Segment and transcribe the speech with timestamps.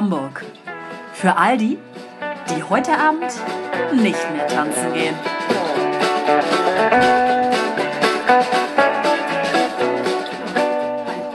[0.00, 0.46] Hamburg.
[1.12, 1.76] Für all die,
[2.48, 3.30] die heute Abend
[3.92, 5.14] nicht mehr tanzen gehen.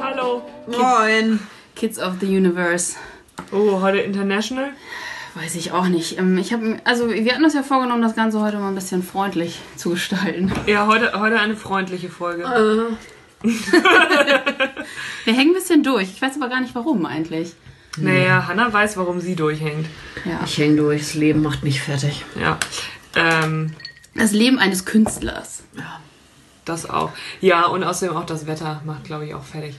[0.01, 0.41] Hallo.
[0.65, 1.39] Moin.
[1.75, 2.95] Kids of the Universe.
[3.51, 4.71] Oh, heute International?
[5.35, 6.17] Weiß ich auch nicht.
[6.17, 9.03] Ähm, Ich habe, also wir hatten uns ja vorgenommen, das Ganze heute mal ein bisschen
[9.03, 10.51] freundlich zu gestalten.
[10.65, 12.45] Ja, heute, heute eine freundliche Folge.
[15.23, 16.09] Wir hängen ein bisschen durch.
[16.09, 17.53] Ich weiß aber gar nicht, warum eigentlich.
[17.97, 19.87] Naja, Hannah weiß, warum sie durchhängt.
[20.25, 20.41] Ja.
[20.45, 22.25] Ich häng durch, das Leben macht mich fertig.
[22.39, 22.57] Ja.
[23.15, 23.73] Ähm,
[24.15, 25.63] Das Leben eines Künstlers.
[26.65, 27.11] das auch.
[27.41, 29.75] Ja, und außerdem auch das Wetter macht, glaube ich, auch fertig.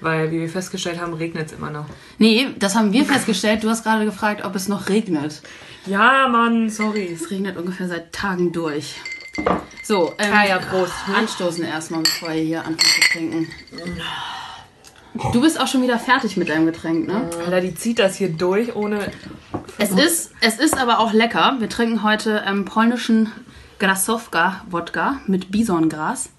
[0.00, 1.84] Weil, wie wir festgestellt haben, regnet es immer noch.
[2.18, 3.62] Nee, das haben wir festgestellt.
[3.62, 5.42] Du hast gerade gefragt, ob es noch regnet.
[5.84, 7.10] Ja, Mann, sorry.
[7.14, 8.94] Es regnet ungefähr seit Tagen durch.
[9.84, 10.92] So, ähm, Ah ja, Prost.
[11.14, 13.48] anstoßen erstmal, bevor ihr hier anfangt zu trinken.
[15.32, 17.28] Du bist auch schon wieder fertig mit deinem Getränk, ne?
[17.44, 19.10] Alter, die zieht das hier durch ohne...
[19.78, 21.56] Es ist, es ist aber auch lecker.
[21.58, 23.30] Wir trinken heute ähm, polnischen
[23.78, 26.30] Grasowka-Wodka mit Bisongras.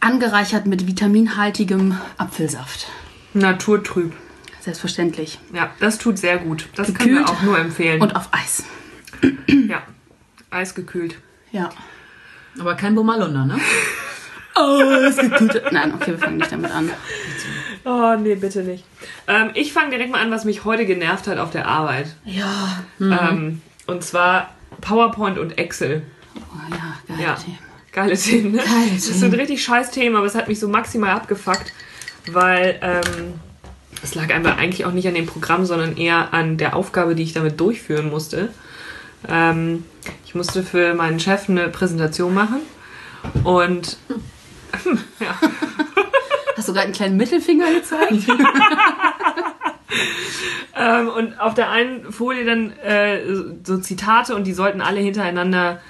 [0.00, 2.88] Angereichert mit vitaminhaltigem Apfelsaft.
[3.34, 4.12] Naturtrüb.
[4.60, 5.38] Selbstverständlich.
[5.52, 6.68] Ja, das tut sehr gut.
[6.74, 8.00] Das können wir Gekühlt auch nur empfehlen.
[8.00, 8.64] Und auf Eis.
[9.46, 9.82] ja,
[10.50, 11.16] eisgekühlt.
[11.52, 11.70] Ja.
[12.58, 13.60] Aber kein Bumalunder, ne?
[14.54, 15.70] Eisgekühlt.
[15.70, 16.90] Nein, okay, wir fangen nicht damit an.
[17.86, 18.84] Oh, nee, bitte nicht.
[19.28, 22.16] Ähm, ich fange direkt mal an, was mich heute genervt hat auf der Arbeit.
[22.24, 22.82] Ja.
[23.00, 26.02] Ähm, und zwar PowerPoint und Excel.
[26.34, 27.24] Oh, ja, geil.
[27.24, 27.34] Ja.
[27.34, 27.58] Themen.
[27.96, 28.58] Geile Themen, ne?
[28.58, 31.72] Geile Das ist so ein richtig scheiß Thema, aber es hat mich so maximal abgefuckt,
[32.30, 33.34] weil ähm,
[34.02, 37.22] es lag einfach eigentlich auch nicht an dem Programm, sondern eher an der Aufgabe, die
[37.22, 38.50] ich damit durchführen musste.
[39.26, 39.84] Ähm,
[40.26, 42.60] ich musste für meinen Chef eine Präsentation machen
[43.44, 43.96] und
[46.56, 48.26] Hast du gerade einen kleinen Mittelfinger gezeigt?
[50.78, 53.20] Ähm, und auf der einen Folie dann äh,
[53.64, 55.80] so Zitate und die sollten alle hintereinander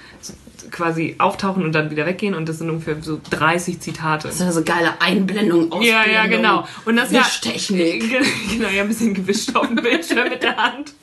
[0.71, 4.27] quasi auftauchen und dann wieder weggehen und das sind ungefähr so 30 Zitate.
[4.27, 6.13] Das ist ja so geile Einblendung, Ja, Ausblendung.
[6.13, 6.67] ja, genau.
[6.85, 8.09] Und das ja Wischtechnik.
[8.09, 8.21] Ge-
[8.57, 10.93] Genau, ja, ein bisschen gewischt auf dem Bildschirm mit der Hand.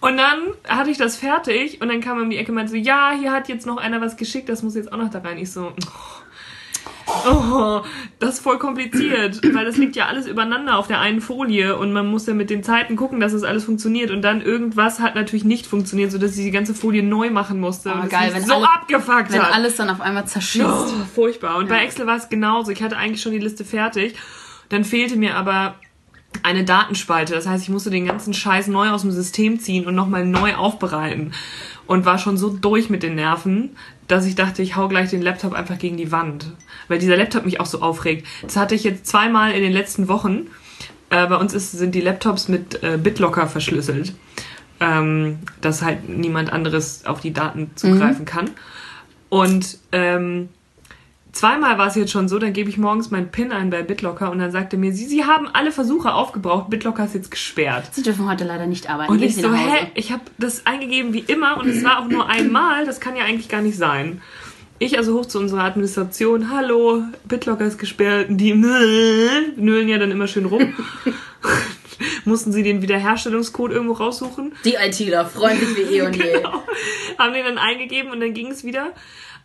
[0.00, 2.70] Und dann hatte ich das fertig und dann kam er um die Ecke und meinte
[2.72, 5.18] so, ja, hier hat jetzt noch einer was geschickt, das muss jetzt auch noch da
[5.18, 5.38] rein.
[5.38, 6.21] Ich so, oh,
[8.18, 11.92] das ist voll kompliziert, weil das liegt ja alles übereinander auf der einen Folie und
[11.92, 15.14] man muss ja mit den Zeiten gucken, dass das alles funktioniert und dann irgendwas hat
[15.14, 18.44] natürlich nicht funktioniert, sodass ich die ganze Folie neu machen musste Oh, und geil, wenn
[18.44, 19.54] so alle- abgefuckt Wenn hat.
[19.54, 20.64] alles dann auf einmal zerschießt.
[20.64, 21.56] Oh, furchtbar.
[21.56, 22.70] Und bei Excel war es genauso.
[22.70, 24.14] Ich hatte eigentlich schon die Liste fertig.
[24.68, 25.74] Dann fehlte mir aber
[26.42, 27.34] eine Datenspalte.
[27.34, 30.54] Das heißt, ich musste den ganzen Scheiß neu aus dem System ziehen und nochmal neu
[30.54, 31.32] aufbereiten.
[31.86, 33.76] Und war schon so durch mit den Nerven,
[34.08, 36.52] dass ich dachte, ich hau gleich den Laptop einfach gegen die Wand.
[36.88, 38.26] Weil dieser Laptop mich auch so aufregt.
[38.42, 40.48] Das hatte ich jetzt zweimal in den letzten Wochen.
[41.10, 44.14] Äh, bei uns ist, sind die Laptops mit äh, BitLocker verschlüsselt.
[44.80, 48.50] Ähm, dass halt niemand anderes auf die Daten zugreifen kann.
[49.28, 50.48] Und ähm,
[51.32, 54.30] zweimal war es jetzt schon so, dann gebe ich morgens meinen PIN ein bei BitLocker
[54.30, 57.88] und dann sagte mir, sie, sie haben alle Versuche aufgebraucht, BitLocker ist jetzt gesperrt.
[57.92, 59.10] Sie dürfen heute leider nicht arbeiten.
[59.10, 59.90] Und Gehen ich Sie so, hä?
[59.94, 63.24] Ich habe das eingegeben wie immer und es war auch nur einmal, das kann ja
[63.24, 64.20] eigentlich gar nicht sein.
[64.78, 68.26] Ich also hoch zu unserer Administration, hallo, BitLocker ist gesperrt.
[68.30, 70.74] Die nölen ja dann immer schön rum.
[72.24, 74.54] Mussten sie den Wiederherstellungscode irgendwo raussuchen.
[74.64, 76.32] Die ITler, freundlich wie eh und je.
[76.32, 76.64] Genau.
[77.16, 78.92] Haben den dann eingegeben und dann ging es wieder.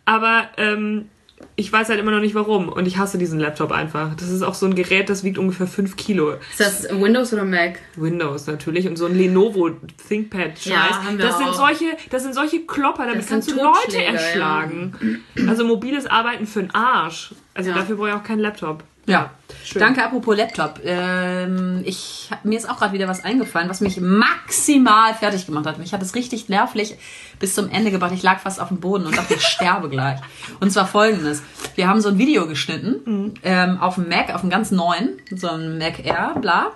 [0.04, 1.08] Aber ähm,
[1.58, 2.68] ich weiß halt immer noch nicht warum.
[2.68, 4.14] Und ich hasse diesen Laptop einfach.
[4.14, 6.34] Das ist auch so ein Gerät, das wiegt ungefähr 5 Kilo.
[6.50, 7.80] Ist das Windows oder Mac?
[7.96, 9.70] Windows natürlich und so ein Lenovo
[10.08, 10.66] ThinkPad-Scheiß.
[10.72, 11.54] Ja, haben wir das sind auch.
[11.54, 15.20] solche, das sind solche Klopper, damit Das kannst du Leute erschlagen.
[15.48, 17.34] Also mobiles Arbeiten für den Arsch.
[17.54, 17.76] Also Ja.
[17.76, 18.84] dafür brauche ich auch keinen Laptop.
[19.08, 19.30] Ja.
[19.64, 19.80] Schön.
[19.80, 20.80] Danke, apropos Laptop.
[20.84, 25.78] Ähm, ich, mir ist auch gerade wieder was eingefallen, was mich maximal fertig gemacht hat.
[25.78, 26.96] Mich hat es richtig nervlich
[27.38, 28.12] bis zum Ende gebracht.
[28.12, 30.20] Ich lag fast auf dem Boden und dachte, ich sterbe gleich.
[30.60, 31.42] Und zwar folgendes.
[31.74, 35.48] Wir haben so ein Video geschnitten ähm, auf dem Mac, auf dem ganz neuen, so
[35.48, 36.72] ein Mac Air, bla.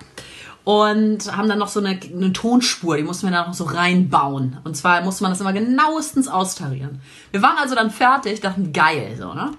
[0.64, 4.58] Und haben dann noch so eine, eine Tonspur, die mussten wir da noch so reinbauen.
[4.64, 7.02] Und zwar musste man das immer genauestens austarieren.
[7.30, 9.50] Wir waren also dann fertig, dachten, geil, so, ne?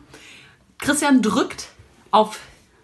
[0.79, 1.67] Christian drückt
[2.11, 2.39] auf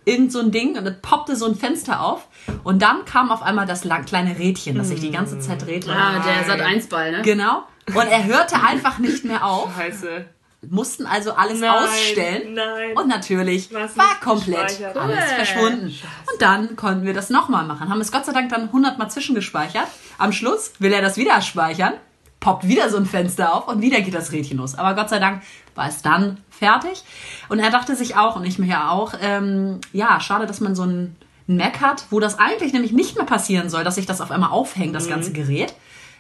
[0.10, 2.28] irgend so ein Ding und es poppte so ein Fenster auf
[2.64, 5.92] und dann kam auf einmal das lang, kleine Rädchen, das sich die ganze Zeit drehte.
[5.92, 7.22] Ah, der Sat 1 Ball, ne?
[7.22, 7.64] Genau.
[7.88, 10.26] Und er hörte einfach nicht mehr auf, Scheiße.
[10.70, 12.54] mussten also alles Nein, ausstellen.
[12.54, 12.96] nein.
[12.96, 15.88] Und natürlich war komplett alles verschwunden.
[16.32, 17.90] Und dann konnten wir das nochmal machen.
[17.90, 19.88] Haben es Gott sei Dank dann 100 Mal zwischengespeichert.
[20.18, 21.94] Am Schluss will er das wieder speichern,
[22.40, 24.76] poppt wieder so ein Fenster auf und wieder geht das Rädchen los.
[24.76, 25.42] Aber Gott sei Dank
[25.80, 27.04] war es dann fertig.
[27.50, 30.76] Und er dachte sich auch, und ich mir ja auch, ähm, ja, schade, dass man
[30.76, 31.16] so ein
[31.48, 34.30] ein Mac hat, wo das eigentlich nämlich nicht mehr passieren soll, dass sich das auf
[34.30, 35.74] einmal aufhängt, das ganze Gerät.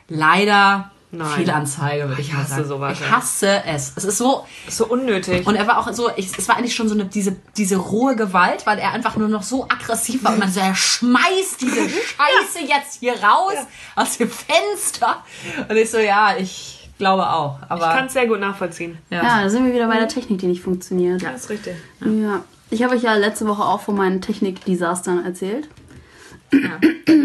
[0.07, 1.27] Leider Nein.
[1.27, 2.67] Fehlanzeige, würde ich, Ich hasse sagen.
[2.67, 3.15] sowas, Ich ja.
[3.17, 3.93] hasse es.
[3.95, 5.45] Es ist so, So unnötig.
[5.47, 8.15] und er war auch so, ich, es war eigentlich schon so eine, diese, diese rohe
[8.15, 10.33] Gewalt, weil er einfach nur noch so aggressiv war.
[10.33, 13.55] Und man so, er schmeißt diese Scheiße jetzt hier raus
[13.95, 15.23] aus dem Fenster.
[15.67, 17.57] Und ich so, ja, ich glaube auch.
[17.63, 18.99] ich Aber kann es sehr gut nachvollziehen.
[19.09, 19.23] ja.
[19.23, 21.23] Ja, da sind wir wieder bei der Technik, die nicht funktioniert.
[21.23, 21.73] Das ist richtig.
[22.01, 22.43] Ja.
[22.69, 25.67] Ich habe euch ja letzte Woche auch von meinen Technik-Desastern erzählt.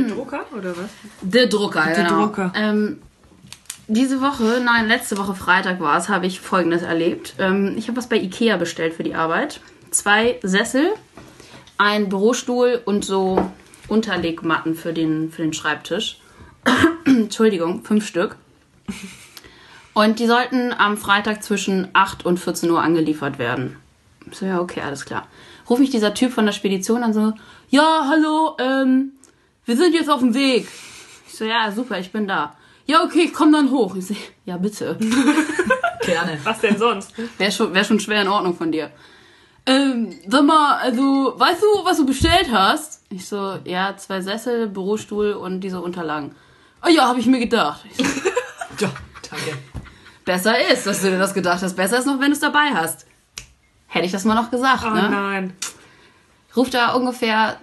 [0.08, 0.88] Drucker oder was?
[1.22, 2.26] Der Drucker, Der genau.
[2.26, 2.52] Drucker.
[2.56, 3.00] Ähm,
[3.86, 7.34] diese Woche, nein, letzte Woche Freitag war es, habe ich Folgendes erlebt.
[7.38, 9.60] Ähm, ich habe was bei Ikea bestellt für die Arbeit.
[9.90, 10.92] Zwei Sessel,
[11.78, 13.50] ein Bürostuhl und so
[13.88, 16.18] Unterlegmatten für den, für den Schreibtisch.
[17.04, 18.36] Entschuldigung, fünf Stück.
[19.94, 23.76] Und die sollten am Freitag zwischen 8 und 14 Uhr angeliefert werden.
[24.30, 25.26] Ich So, ja, okay, alles klar.
[25.70, 27.32] Ruf mich dieser Typ von der Spedition an, so,
[27.70, 29.12] ja, hallo, ähm,
[29.64, 30.68] wir sind jetzt auf dem Weg.
[31.26, 32.56] Ich so, ja, super, ich bin da.
[32.86, 33.96] Ja, okay, ich komm dann hoch.
[33.96, 34.98] Ich so, ja, bitte.
[36.04, 36.38] gerne.
[36.44, 37.12] Was denn sonst?
[37.38, 38.90] Wäre schon, wär schon schwer in Ordnung von dir.
[39.66, 43.02] Ähm, sag mal, also, weißt du, was du bestellt hast?
[43.08, 46.34] Ich so, ja, zwei Sessel, Bürostuhl und diese Unterlagen.
[46.82, 47.80] Ah ja, habe ich mir gedacht.
[47.90, 48.04] Ich so,
[48.80, 48.92] Ja,
[49.36, 49.58] danke.
[50.24, 51.74] besser ist, dass du dir das gedacht hast.
[51.76, 53.06] Besser ist noch, wenn du es dabei hast.
[53.86, 55.08] Hätte ich das mal noch gesagt, Oh ne?
[55.10, 55.52] nein.
[56.56, 57.58] ruft er ungefähr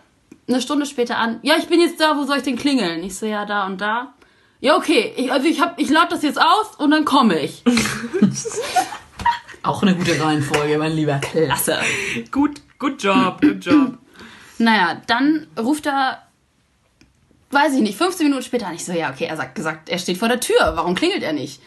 [0.48, 1.40] eine Stunde später an.
[1.44, 3.04] Ja, ich bin jetzt da, wo soll ich denn klingeln?
[3.04, 4.14] Ich so, ja, da und da.
[4.60, 5.14] Ja, okay.
[5.18, 7.64] Ich, also ich hab, ich lade das jetzt aus und dann komme ich.
[9.64, 11.20] Auch eine gute Reihenfolge, mein Lieber.
[11.20, 11.78] Klasse.
[12.32, 13.98] Gut, good job, good job.
[14.58, 16.22] Naja, dann ruft er,
[17.52, 18.76] weiß ich nicht, 15 Minuten später an.
[18.76, 20.74] Ich so, ja, okay, er sagt gesagt, er steht vor der Tür.
[20.76, 21.62] Warum klingelt er nicht?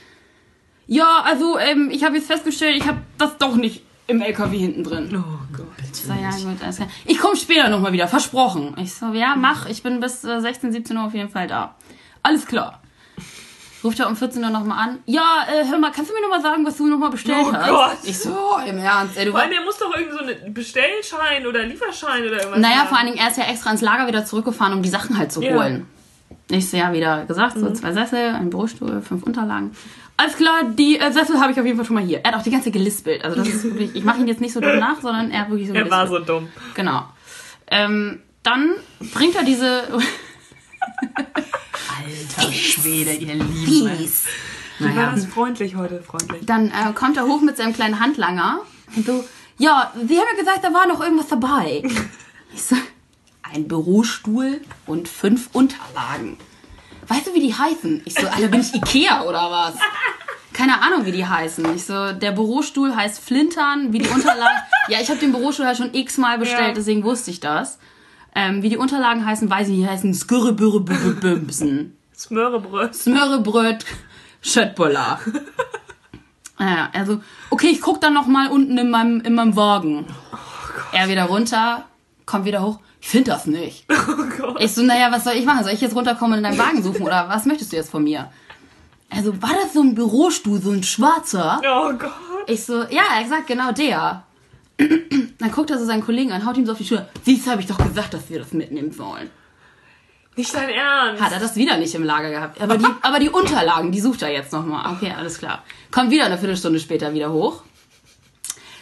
[0.87, 4.85] Ja, also, ähm, ich habe jetzt festgestellt, ich habe das doch nicht im LKW hinten
[4.85, 5.09] drin.
[5.17, 5.67] Oh Gott.
[5.93, 6.89] Ich so, ja, gut, alles klar.
[7.07, 8.75] Ich komme später nochmal wieder, versprochen.
[8.79, 11.75] Ich so, ja, mach, ich bin bis äh, 16, 17 Uhr auf jeden Fall da.
[12.23, 12.81] Alles klar.
[13.85, 14.99] Ruft er um 14 Uhr nochmal an.
[15.05, 17.69] Ja, äh, hör mal, kannst du mir nochmal sagen, was du nochmal bestellt Oh hast?
[17.69, 17.97] Gott.
[18.05, 20.55] Ich so, oh, im Ernst, ey, du Vor allem, der muss doch irgendwie so einen
[20.55, 22.89] Bestellschein oder Lieferschein oder irgendwas Naja, haben.
[22.89, 25.31] vor allen Dingen, er ist ja extra ins Lager wieder zurückgefahren, um die Sachen halt
[25.33, 25.55] zu Ja.
[25.55, 25.87] holen.
[26.51, 29.77] Ich so, ja, wieder gesagt, so zwei Sessel, ein Bürostuhl, fünf Unterlagen.
[30.17, 32.21] Alles klar, die äh, Sessel habe ich auf jeden Fall schon mal hier.
[32.23, 33.25] Er hat auch die ganze gelispelt.
[33.25, 35.51] Also das ist wirklich, ich mache ihn jetzt nicht so dumm nach, sondern er hat
[35.51, 36.27] wirklich so Er war gelispelt.
[36.29, 36.49] so dumm.
[36.75, 37.03] Genau.
[37.71, 38.73] Ähm, dann
[39.13, 39.83] bringt er diese.
[42.05, 43.99] Alter Schwede, ihr Lieben.
[44.79, 45.13] Wie war Naja.
[45.15, 46.45] das freundlich heute, freundlich.
[46.45, 48.61] Dann äh, kommt er hoch mit seinem kleinen Handlanger
[48.97, 49.25] und so,
[49.59, 51.83] ja, Sie haben ja gesagt, da war noch irgendwas dabei.
[52.53, 52.77] Ich so,
[53.43, 56.37] ein Bürostuhl und fünf Unterlagen.
[57.07, 58.03] Weißt du, wie die heißen?
[58.05, 59.75] Ich so, Alter, bin ich Ikea oder was?
[60.53, 61.75] Keine Ahnung, wie die heißen.
[61.77, 64.57] Ich so, der Bürostuhl heißt Flintern, wie die Unterlagen.
[64.89, 66.75] ja, ich habe den Bürostuhl halt schon x-mal bestellt, Ja.
[66.75, 67.79] deswegen wusste ich das.
[68.35, 71.97] Ähm, wie die Unterlagen heißen, weiß ich nicht, die heißen Skürrebürrebümbsen.
[72.17, 72.95] Smörrebröt.
[72.95, 73.85] Smörrebröt,
[74.41, 75.21] Schöttbuller.
[76.59, 77.21] Naja, also,
[77.51, 80.07] okay, ich guck dann noch mal unten in meinem, in meinem Wagen.
[80.93, 81.85] er wieder runter,
[82.27, 82.79] kommt wieder hoch.
[83.01, 83.87] Ich finde das nicht.
[84.59, 85.65] Ich so, naja, was soll ich machen?
[85.65, 88.05] Soll ich jetzt runterkommen und in deinem Wagen suchen oder was möchtest du jetzt von
[88.05, 88.31] mir?
[89.11, 91.61] Also, war das so ein Bürostuhl, so ein schwarzer?
[91.65, 92.13] Oh Gott.
[92.47, 94.23] Ich so, ja, sagt genau der.
[94.77, 97.09] Dann guckt er so seinen Kollegen an, haut ihm so auf die Schuhe.
[97.25, 99.31] Siehst, habe ich doch gesagt, dass wir das mitnehmen sollen.
[100.37, 101.23] Nicht dein Ernst.
[101.23, 102.61] Hat er das wieder nicht im Lager gehabt.
[102.61, 104.93] Aber die, aber die Unterlagen, die sucht er jetzt nochmal.
[104.97, 105.63] Okay, alles klar.
[105.93, 107.63] Kommt wieder eine Viertelstunde später wieder hoch.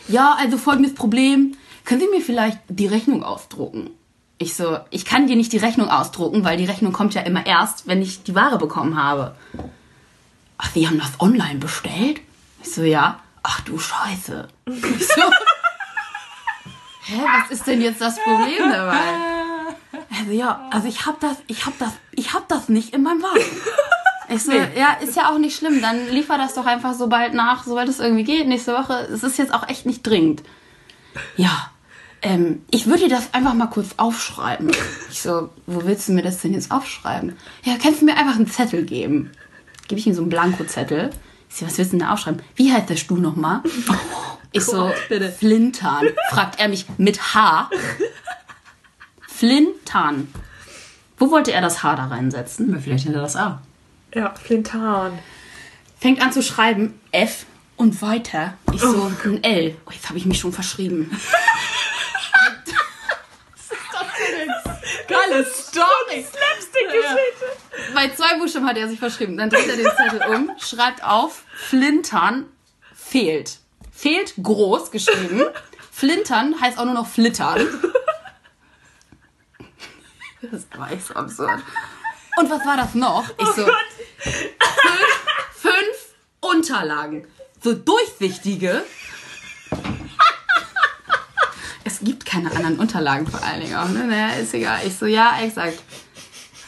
[0.09, 1.55] Ja, also folgendes Problem.
[1.85, 3.91] Können Sie mir vielleicht die Rechnung ausdrucken?
[4.39, 7.47] Ich so, ich kann dir nicht die Rechnung ausdrucken, weil die Rechnung kommt ja immer
[7.47, 9.37] erst, wenn ich die Ware bekommen habe.
[10.59, 12.21] Ach, Sie haben das online bestellt?
[12.63, 13.21] Ich so, ja.
[13.43, 14.49] Ach du Scheiße.
[14.67, 15.23] Ich so,
[17.05, 18.99] hä, was ist denn jetzt das Problem dabei?
[20.11, 23.23] Also ja, also ich hab das, ich hab das, ich hab das nicht in meinem
[23.23, 23.41] Wagen.
[24.29, 25.83] Ich so, ja, ist ja auch nicht schlimm.
[25.83, 28.95] Dann liefer das doch einfach sobald nach, sobald es irgendwie geht, nächste Woche.
[29.13, 30.43] Es ist jetzt auch echt nicht dringend.
[31.37, 31.71] Ja,
[32.23, 34.71] ähm, ich würde dir das einfach mal kurz aufschreiben.
[35.11, 37.37] Ich so, wo willst du mir das denn jetzt aufschreiben?
[37.65, 39.33] Ja, kannst du mir einfach einen Zettel geben?
[39.89, 41.11] Gebe ich ihm so einen Blankozettel.
[41.51, 42.41] Ich so, was willst du denn da aufschreiben?
[42.55, 43.61] Wie heißt der Stuhl nochmal?
[44.53, 44.93] Ich so,
[45.39, 46.09] Flintern.
[46.31, 47.71] Fragt er mich mit H.
[49.27, 50.33] Flintern.
[51.19, 52.79] Wo wollte er das H da reinsetzen?
[52.81, 53.63] Vielleicht hinter das A.
[54.15, 55.19] Ja, Flintan.
[55.99, 58.55] Fängt an zu schreiben F und weiter.
[58.73, 59.77] Ich so, ein L.
[59.87, 61.11] Oh, jetzt habe ich mich schon verschrieben.
[65.09, 66.25] Geile Story.
[66.25, 67.47] Slapstick-Geschichte.
[67.95, 69.37] Bei zwei Buchstaben hat er sich verschrieben.
[69.37, 72.47] Dann dreht er den Zettel um, schreibt auf, Flintern
[72.95, 73.59] fehlt.
[74.03, 75.43] Fehlt groß geschrieben.
[75.93, 77.69] Flintern heißt auch nur noch Flittern.
[80.43, 81.61] Das ist so absurd.
[82.37, 83.25] Und was war das noch?
[83.39, 83.75] Ich so, Gott.
[84.19, 85.23] fünf,
[85.55, 87.29] fünf Unterlagen.
[87.63, 88.83] So durchsichtige.
[91.85, 94.05] Es gibt keine anderen Unterlagen vor allen Dingen auch, ne?
[94.05, 94.81] Naja, ist egal.
[94.85, 95.79] Ich so, ja, exakt.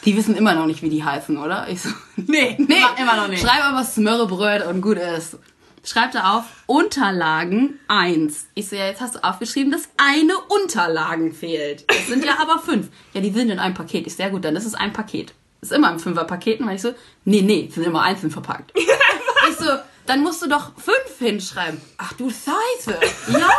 [0.05, 1.67] Die wissen immer noch nicht, wie die heißen, oder?
[1.67, 3.41] Ich so, nee, nee, immer- immer noch nicht.
[3.45, 5.37] Schreib aber Smörrebröt und gut ist.
[5.85, 8.47] Schreibt da auf, Unterlagen 1.
[8.55, 11.85] Ich so, ja, jetzt hast du aufgeschrieben, dass eine Unterlagen fehlt.
[11.87, 12.89] Das sind ja aber fünf.
[13.13, 14.07] Ja, die sind in einem Paket.
[14.07, 15.35] Ich sehr gut, dann ist es ein Paket.
[15.61, 18.73] Ist immer im Fünferpaketen, weil ich so, nee, nee, sind immer einzeln verpackt.
[19.49, 19.69] ich so,
[20.07, 21.79] dann musst du doch fünf hinschreiben.
[21.99, 22.99] Ach du Scheiße.
[23.33, 23.49] Ja.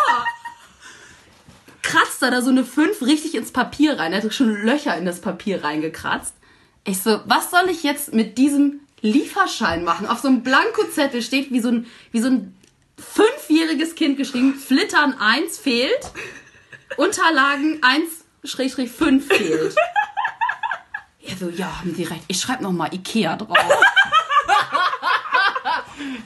[1.82, 4.12] Kratzt da da so eine fünf richtig ins Papier rein.
[4.12, 6.34] Er hat schon Löcher in das Papier reingekratzt.
[6.82, 10.06] Ich so, was soll ich jetzt mit diesem Lieferschein machen?
[10.06, 12.56] Auf so einem Blankozettel steht wie so ein, wie so ein
[12.98, 16.10] fünfjähriges Kind geschrieben, Flittern 1 fehlt,
[16.96, 19.74] Unterlagen 1 5 fehlt.
[21.20, 22.22] Ja, so, ja, haben Sie recht.
[22.28, 23.58] Ich schreibe nochmal Ikea drauf.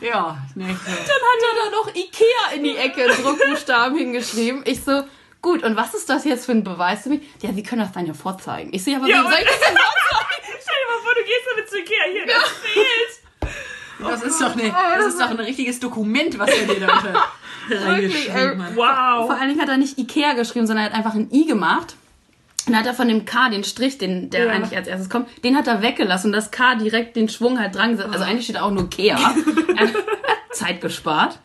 [0.01, 0.69] Ja, nicht.
[0.69, 4.63] Dann hat er da noch Ikea in die Ecke in Druckbuchstaben hingeschrieben.
[4.65, 5.05] Ich so,
[5.43, 7.23] gut, und was ist das jetzt für ein Beweis für mich?
[7.43, 8.71] Ja, Sie können das dann ja vorzeigen.
[8.73, 10.59] Ich ja, aber Ja, wie soll ich das denn vorzeigen?
[10.63, 12.05] Stell dir mal vor, du gehst damit zu Ikea.
[12.13, 13.55] Hier, das fehlt.
[14.03, 16.87] Das ist doch, eine, das ist doch ein richtiges Dokument, was er dir da
[17.71, 18.75] reingeschrieben hat.
[18.75, 19.27] Wow.
[19.27, 21.97] Vor allen Dingen hat er nicht Ikea geschrieben, sondern er hat einfach ein I gemacht.
[22.67, 24.53] Und dann hat er von dem K den Strich, den, der Ja.
[24.53, 27.75] eigentlich als erstes kommt, den hat er weggelassen und das K direkt den Schwung halt
[27.75, 28.09] dran gesetzt.
[28.11, 29.17] Also eigentlich steht auch nur Kea.
[29.77, 29.95] Er hat
[30.53, 31.39] Zeit gespart.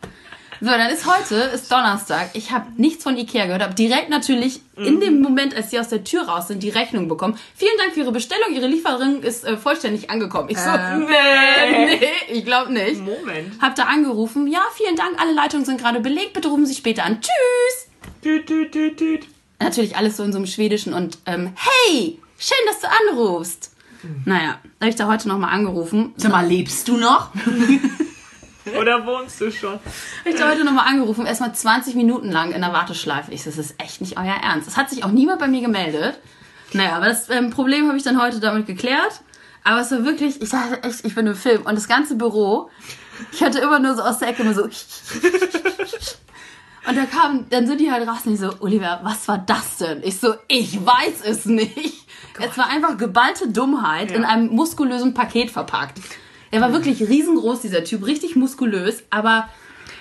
[0.60, 2.30] So, dann ist heute, ist Donnerstag.
[2.34, 5.88] Ich habe nichts von Ikea gehört, habe direkt natürlich in dem Moment, als sie aus
[5.88, 7.38] der Tür raus sind, die Rechnung bekommen.
[7.54, 8.52] Vielen Dank für Ihre Bestellung.
[8.54, 10.48] Ihre Lieferung ist äh, vollständig angekommen.
[10.50, 11.96] Ich so, Nee.
[11.98, 12.08] nee,
[12.38, 13.00] ich glaube nicht.
[13.00, 13.60] Moment.
[13.60, 14.46] Hab da angerufen.
[14.48, 15.20] Ja, vielen Dank.
[15.20, 16.32] Alle Leitungen sind gerade belegt.
[16.34, 17.20] Bitte rufen Sie später an.
[17.20, 17.88] Tschüss.
[18.22, 19.26] Tüt, tüt, tüt, tüt.
[19.60, 23.72] Natürlich alles so in so einem Schwedischen und ähm, hey, schön, dass du anrufst.
[24.24, 26.12] Naja, da habe ich da heute nochmal angerufen.
[26.16, 27.30] Sag mal, lebst du noch?
[28.78, 29.74] Oder wohnst du schon?
[29.74, 29.82] Habe
[30.24, 31.26] ich da heute nochmal angerufen.
[31.26, 33.32] Erstmal 20 Minuten lang in der Warteschleife.
[33.32, 34.68] Ich so, das ist echt nicht euer Ernst.
[34.68, 36.18] Es hat sich auch niemand bei mir gemeldet.
[36.72, 39.20] Naja, aber das ähm, Problem habe ich dann heute damit geklärt.
[39.62, 41.62] Aber es war wirklich, ich dachte echt, ich bin im Film.
[41.62, 42.70] Und das ganze Büro,
[43.32, 44.64] ich hatte immer nur so aus der Ecke immer so.
[46.88, 49.78] Und da kam, dann sind die halt raus und ich so, Oliver, was war das
[49.78, 50.04] denn?
[50.04, 52.06] Ich so, ich weiß es nicht.
[52.40, 55.98] Es war einfach geballte Dummheit in einem muskulösen Paket verpackt.
[56.56, 59.48] Er war wirklich riesengroß, dieser Typ, richtig muskulös, aber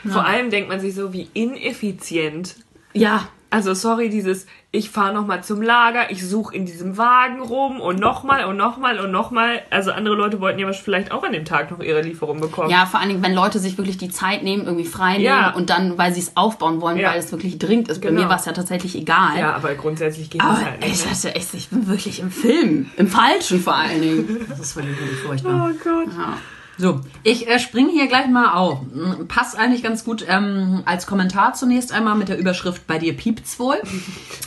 [0.08, 2.56] Vor allem denkt man sich so, wie ineffizient.
[2.94, 7.80] ja, Also sorry, dieses, ich fahre nochmal zum Lager, ich suche in diesem Wagen rum
[7.80, 9.62] und nochmal und nochmal und nochmal.
[9.70, 12.70] Also andere Leute wollten ja vielleicht auch an dem Tag noch ihre Lieferung bekommen.
[12.70, 15.54] Ja, vor allen Dingen, wenn Leute sich wirklich die Zeit nehmen, irgendwie frei nehmen Ja.
[15.54, 17.12] und dann, weil sie es aufbauen wollen, Ja.
[17.12, 18.02] weil es wirklich dringend ist.
[18.02, 18.24] Bei Genau.
[18.24, 19.40] mir war es ja tatsächlich egal.
[19.40, 21.06] Ja, aber grundsätzlich geht Aber das halt ich nicht.
[21.06, 21.12] ne?
[21.14, 22.90] dachte echt, ich bin wirklich im Film.
[22.98, 24.46] Im Falschen vor allen Dingen.
[24.50, 25.72] Das ist wirklich, wirklich furchtbar.
[25.72, 26.08] Oh Gott.
[26.18, 26.34] Ja.
[26.77, 28.82] So, ich äh, springe hier gleich mal auf.
[28.82, 33.15] Mm, Passt eigentlich ganz gut ähm, als Kommentar zunächst einmal mit der Überschrift Bei dir
[33.15, 33.77] piept's wohl.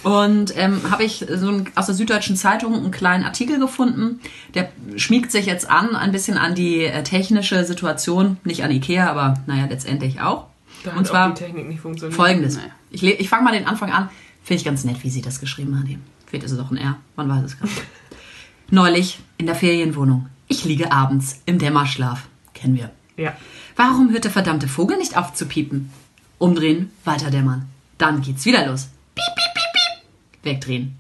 [0.02, 4.20] Und ähm, habe ich so ein, aus der Süddeutschen Zeitung einen kleinen Artikel gefunden.
[4.54, 8.37] Der schmiegt sich jetzt an, ein bisschen an die äh, technische Situation.
[8.44, 10.47] Nicht an Ikea, aber naja, letztendlich auch.
[10.85, 12.14] Da Und zwar auch die Technik nicht funktioniert.
[12.14, 12.58] folgendes.
[12.90, 14.11] Ich, ich fange mal den Anfang an.
[14.44, 15.87] Finde ich ganz nett, wie sie das geschrieben hat.
[16.26, 16.97] Vielleicht ist es auch ein R.
[17.16, 17.82] Man weiß es gar nicht.
[18.70, 20.26] Neulich in der Ferienwohnung.
[20.49, 22.26] Ich liege abends im Dämmerschlaf.
[22.55, 22.90] Kennen wir.
[23.17, 23.37] Ja.
[23.76, 25.93] Warum hört der verdammte Vogel nicht auf zu piepen?
[26.38, 27.69] Umdrehen, weiter dämmern.
[27.99, 28.88] Dann geht's wieder los.
[29.14, 30.45] Piep, piep, piep, piep.
[30.45, 30.97] Wegdrehen.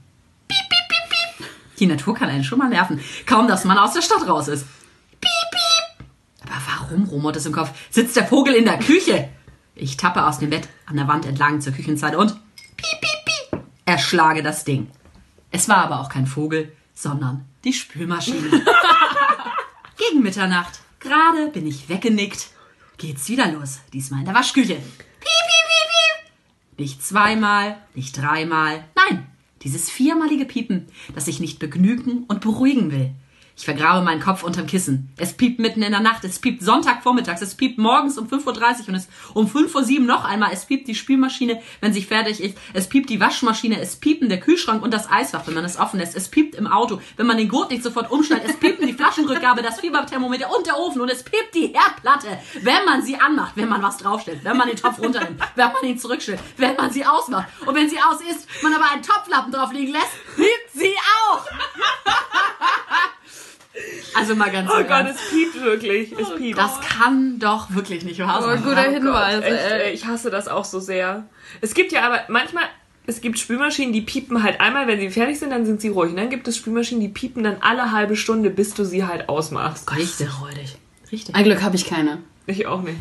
[0.48, 1.48] Piep, piep, piep, piep.
[1.78, 3.00] Die Natur kann einen schon mal nerven.
[3.24, 4.66] Kaum, dass man aus der Stadt raus ist.
[5.20, 6.06] Piep, piep.
[6.44, 7.70] Aber warum rumort es im Kopf?
[7.90, 9.30] Sitzt der Vogel in der Küche?
[9.74, 12.32] Ich tappe aus dem Bett an der Wand entlang zur Küchenseite und
[12.76, 13.62] piep, piep, piep.
[13.86, 14.90] Erschlage das Ding.
[15.50, 18.62] Es war aber auch kein Vogel, sondern die Spülmaschine.
[20.08, 20.80] Gegen Mitternacht.
[21.00, 22.50] Gerade bin ich weggenickt.
[22.96, 23.80] Geht's wieder los.
[23.92, 24.74] Diesmal in der Waschküche.
[24.74, 26.78] Piep, piep, piep, piep.
[26.78, 28.84] Nicht zweimal, nicht dreimal.
[28.94, 29.26] Nein,
[29.62, 33.10] dieses viermalige Piepen, das sich nicht begnügen und beruhigen will.
[33.58, 35.12] Ich vergrabe meinen Kopf unterm Kissen.
[35.16, 38.88] Es piept mitten in der Nacht, es piept Sonntagvormittags, es piept morgens um 5.30 Uhr
[38.88, 40.50] und es um 5.07 Uhr noch einmal.
[40.52, 42.56] Es piept die Spülmaschine, wenn sie fertig ist.
[42.72, 45.98] Es piept die Waschmaschine, es piepen der Kühlschrank und das Eisfach, wenn man es offen
[45.98, 46.14] lässt.
[46.14, 48.44] Es piept im Auto, wenn man den Gurt nicht sofort umschnallt.
[48.46, 52.28] Es piept die Flaschenrückgabe, das Fieberthermometer und der Ofen und es piept die Herdplatte,
[52.62, 55.82] wenn man sie anmacht, wenn man was draufstellt, wenn man den Topf runternimmt, wenn man
[55.82, 57.48] ihn zurückstellt, wenn man sie ausmacht.
[57.66, 60.94] Und wenn sie aus ist, man aber einen Topflappen drauf liegen lässt, piept sie
[61.26, 61.44] auch.
[64.14, 66.12] Also mal ganz Oh Gott, es piept wirklich.
[66.18, 66.58] Es piept.
[66.58, 68.62] Das kann doch wirklich nicht wahr sein.
[68.62, 69.44] guter Hinweis.
[69.44, 69.82] Echt, ey.
[69.82, 71.26] ey, ich hasse das auch so sehr.
[71.60, 72.64] Es gibt ja aber manchmal,
[73.06, 76.10] es gibt Spülmaschinen, die piepen halt einmal, wenn sie fertig sind, dann sind sie ruhig.
[76.10, 79.28] Und dann gibt es Spülmaschinen, die piepen dann alle halbe Stunde, bis du sie halt
[79.28, 79.94] ausmachst.
[79.96, 80.76] Richtig räudig.
[81.10, 81.34] Richtig.
[81.34, 82.18] Ein Glück habe ich keine.
[82.46, 82.96] Ich auch nicht.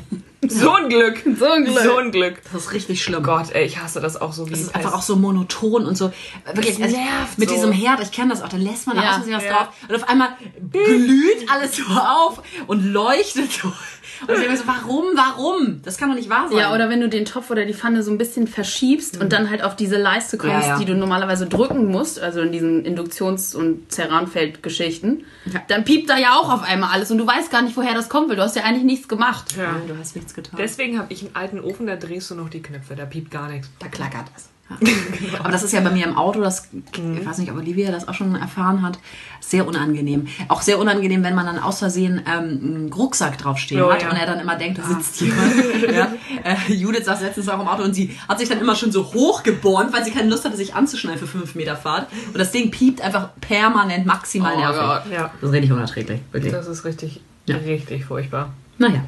[0.48, 1.24] So ein Glück.
[1.38, 1.80] So ein Glück.
[1.84, 2.42] So ein Glück.
[2.54, 3.24] Das ist richtig schlimm.
[3.24, 5.98] Gott, ey, ich hasse das auch so wie Das ist einfach auch so monoton und
[5.98, 6.12] so.
[6.54, 7.56] Wirklich, Das also nervt mit so.
[7.56, 9.10] diesem Herd, ich kenne das auch, da lässt man da Ja.
[9.18, 9.52] aus was Ja.
[9.54, 10.30] drauf und auf einmal
[10.72, 13.68] glüht alles so auf und leuchtet so.
[13.70, 15.82] Und ich denke mir so, warum, warum?
[15.84, 16.58] Das kann doch nicht wahr sein.
[16.58, 19.50] Ja, oder wenn du den Topf oder die Pfanne so ein bisschen verschiebst und dann
[19.50, 20.78] halt auf diese Leiste kommst, Ja, ja.
[20.80, 25.62] die du normalerweise drücken musst, also in diesen Induktions- und Ceranfeld-Geschichten, Ja.
[25.68, 28.10] dann piept da ja auch auf einmal alles und du weißt gar nicht, woher das
[28.10, 29.56] kommt, weil du hast ja eigentlich nichts gemacht.
[29.58, 29.64] Ja.
[29.64, 30.56] Ja, du hast nichts getan.
[30.58, 33.50] Deswegen habe ich einen alten Ofen, da drehst du noch die Knöpfe, da piept gar
[33.50, 33.70] nichts.
[33.80, 34.50] da klackert es.
[34.70, 34.76] Ja.
[35.40, 38.06] Aber das ist ja bei mir im Auto, das, ich weiß nicht, ob Olivia das
[38.10, 39.00] auch schon erfahren hat,
[39.40, 40.28] sehr unangenehm.
[40.50, 44.10] Auch sehr unangenehm, wenn man dann aus Versehen ähm, einen Rucksack draufstehen Oh, hat ja.
[44.12, 45.54] und er dann immer denkt, da sitzt jemand.
[45.90, 46.12] ja.
[46.44, 49.06] äh, Judith saß letztens auch im Auto und sie hat sich dann immer schon so
[49.14, 52.12] hochgebäumt, weil sie keine Lust hatte, sich anzuschnallen für fünf Meter Fahrt.
[52.28, 54.82] Und das Ding piept einfach permanent maximal Oh nervig.
[54.82, 55.02] Gott.
[55.14, 56.52] Ja, Das ist richtig unerträglich, wirklich.
[56.52, 57.56] das ist richtig, Ja.
[57.56, 58.52] richtig furchtbar.
[58.80, 59.06] Naja,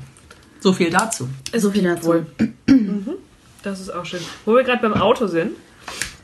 [0.60, 1.30] so viel dazu.
[1.56, 2.08] So viel dazu.
[2.08, 2.26] Wohl.
[3.64, 4.22] Das ist auch schön.
[4.46, 5.52] Wo wir gerade beim Auto sind.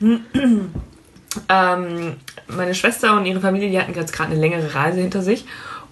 [1.48, 2.16] ähm,
[2.48, 5.44] meine Schwester und ihre Familie, die hatten jetzt gerade eine längere Reise hinter sich.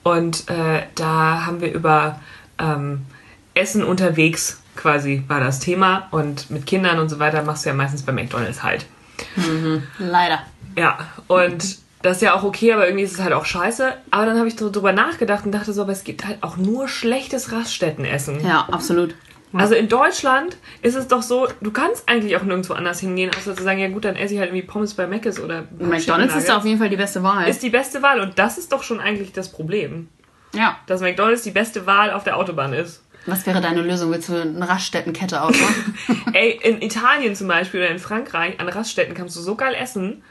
[0.02, 2.20] Und äh, da haben wir über
[2.58, 3.02] ähm,
[3.54, 6.08] Essen unterwegs quasi war das Thema.
[6.10, 8.86] Und mit Kindern und so weiter machst du ja meistens bei McDonalds halt.
[9.98, 10.40] Leider.
[10.76, 10.98] Ja,
[11.28, 13.94] und das ist ja auch okay, aber irgendwie ist es halt auch scheiße.
[14.11, 16.58] Aber dann habe ich so drüber nachgedacht und dachte so, aber es gibt halt auch
[16.58, 18.46] nur schlechtes Raststättenessen.
[18.46, 19.14] Ja, absolut.
[19.54, 23.56] Also in Deutschland ist es doch so, du kannst eigentlich auch nirgendwo anders hingehen, außer
[23.56, 26.49] zu sagen, ja gut, dann esse ich halt irgendwie Pommes bei Mc's oder McDonalds ist
[26.49, 27.49] da auf jeden Fall die beste Wahl.
[27.49, 30.08] ist die beste Wahl und das ist doch schon eigentlich das Problem,
[30.54, 30.76] ja.
[30.87, 33.02] dass McDonalds die beste Wahl auf der Autobahn ist.
[33.26, 34.11] Was wäre deine Lösung?
[34.11, 35.94] Willst du eine Raststättenkette aufmachen?
[36.35, 40.22] Ey, in Italien zum Beispiel oder in Frankreich an Raststätten kannst du so geil essen.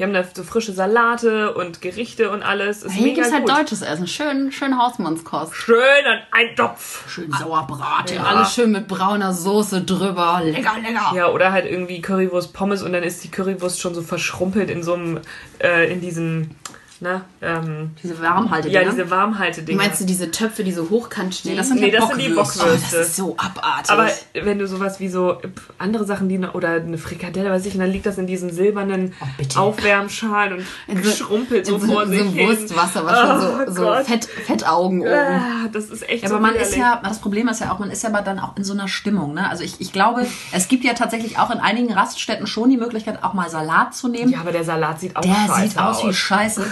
[0.00, 2.84] Die haben da so frische Salate und Gerichte und alles.
[2.84, 4.06] Ist Hier mega gibt's halt deutsches Essen.
[4.06, 5.54] Schön, schön Hausmannskost.
[5.54, 7.06] Schön an ein Topf.
[7.06, 8.16] Schön Sauerbraten.
[8.16, 8.22] Ja.
[8.22, 10.40] Alles schön mit brauner Soße drüber.
[10.42, 11.12] Lecker, lecker.
[11.14, 14.82] Ja, oder halt irgendwie Currywurst Pommes und dann ist die Currywurst schon so verschrumpelt in
[14.82, 15.20] so einem,
[15.62, 16.56] äh, in diesen,
[17.00, 18.68] na, ähm, Diese Warmhalte.
[18.68, 19.82] ja, diese Warmhalte-Dinger.
[19.82, 21.52] Meinst du diese Töpfe, die so hochkant stehen?
[21.52, 22.62] Nee, das sind Nee, das sind die Bockwürste.
[22.66, 23.90] oh, das ist so abartig.
[23.90, 25.38] Aber wenn du sowas wie so
[25.78, 29.14] andere Sachen, die oder eine Frikadelle, weiß ich, und dann liegt das in diesen silbernen
[29.56, 29.58] Oh.
[29.60, 32.48] Aufwärmschalen und In so- schrumpelt so so, vor sich so hin.
[32.48, 34.06] Wurstwasser, was schon Oh so, so Gott.
[34.06, 35.10] Fett, Fettaugen oben.
[35.10, 36.78] Ah, das ist echt Ja, so aber man ist widerlich.
[36.78, 38.88] ja, das Problem ist ja auch, man ist ja aber dann auch in so einer
[38.88, 39.34] Stimmung.
[39.34, 39.48] Ne?
[39.48, 43.22] Also ich, ich glaube, es gibt ja tatsächlich auch in einigen Raststätten schon die Möglichkeit,
[43.24, 44.32] auch mal Salat zu nehmen.
[44.32, 46.64] Ja, aber der Salat sieht auch Der scheiße sieht aus wie Scheiße.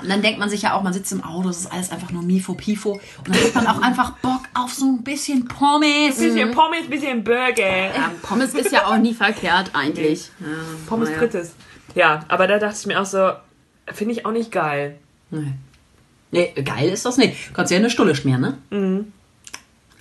[0.00, 2.10] Und dann denkt man sich ja auch, man sitzt im Auto, das ist alles einfach
[2.10, 2.92] nur Mifo Pifo.
[2.92, 6.18] Und dann hat man auch einfach Bock auf so ein bisschen Pommes.
[6.18, 7.86] Bisschen Pommes, bisschen Burger.
[7.94, 10.30] Ja, Pommes ist ja auch nie verkehrt eigentlich.
[10.86, 11.20] Pommes naja.
[11.20, 11.54] Frites.
[11.94, 13.32] Ja, aber da dachte ich mir auch so,
[13.92, 14.96] finde ich auch nicht geil.
[15.30, 15.54] Nee.
[16.30, 17.54] nee, geil ist das nicht.
[17.54, 18.58] Kannst ja eine Stulle schmieren, ne?
[18.70, 19.12] Mhm.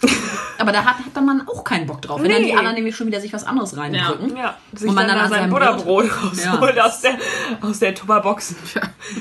[0.58, 2.22] Aber da hat, hat dann man auch keinen Bock drauf.
[2.22, 2.56] Wenn dann die Nee.
[2.58, 4.36] anderen nämlich schon wieder sich was anderes reindrücken.
[4.38, 6.86] Ja, sich Und man dann, dann da an sein seinem Butterbrot Brot- rausholt Ja.
[6.86, 7.18] aus der,
[7.62, 8.56] aus der Tupperbox.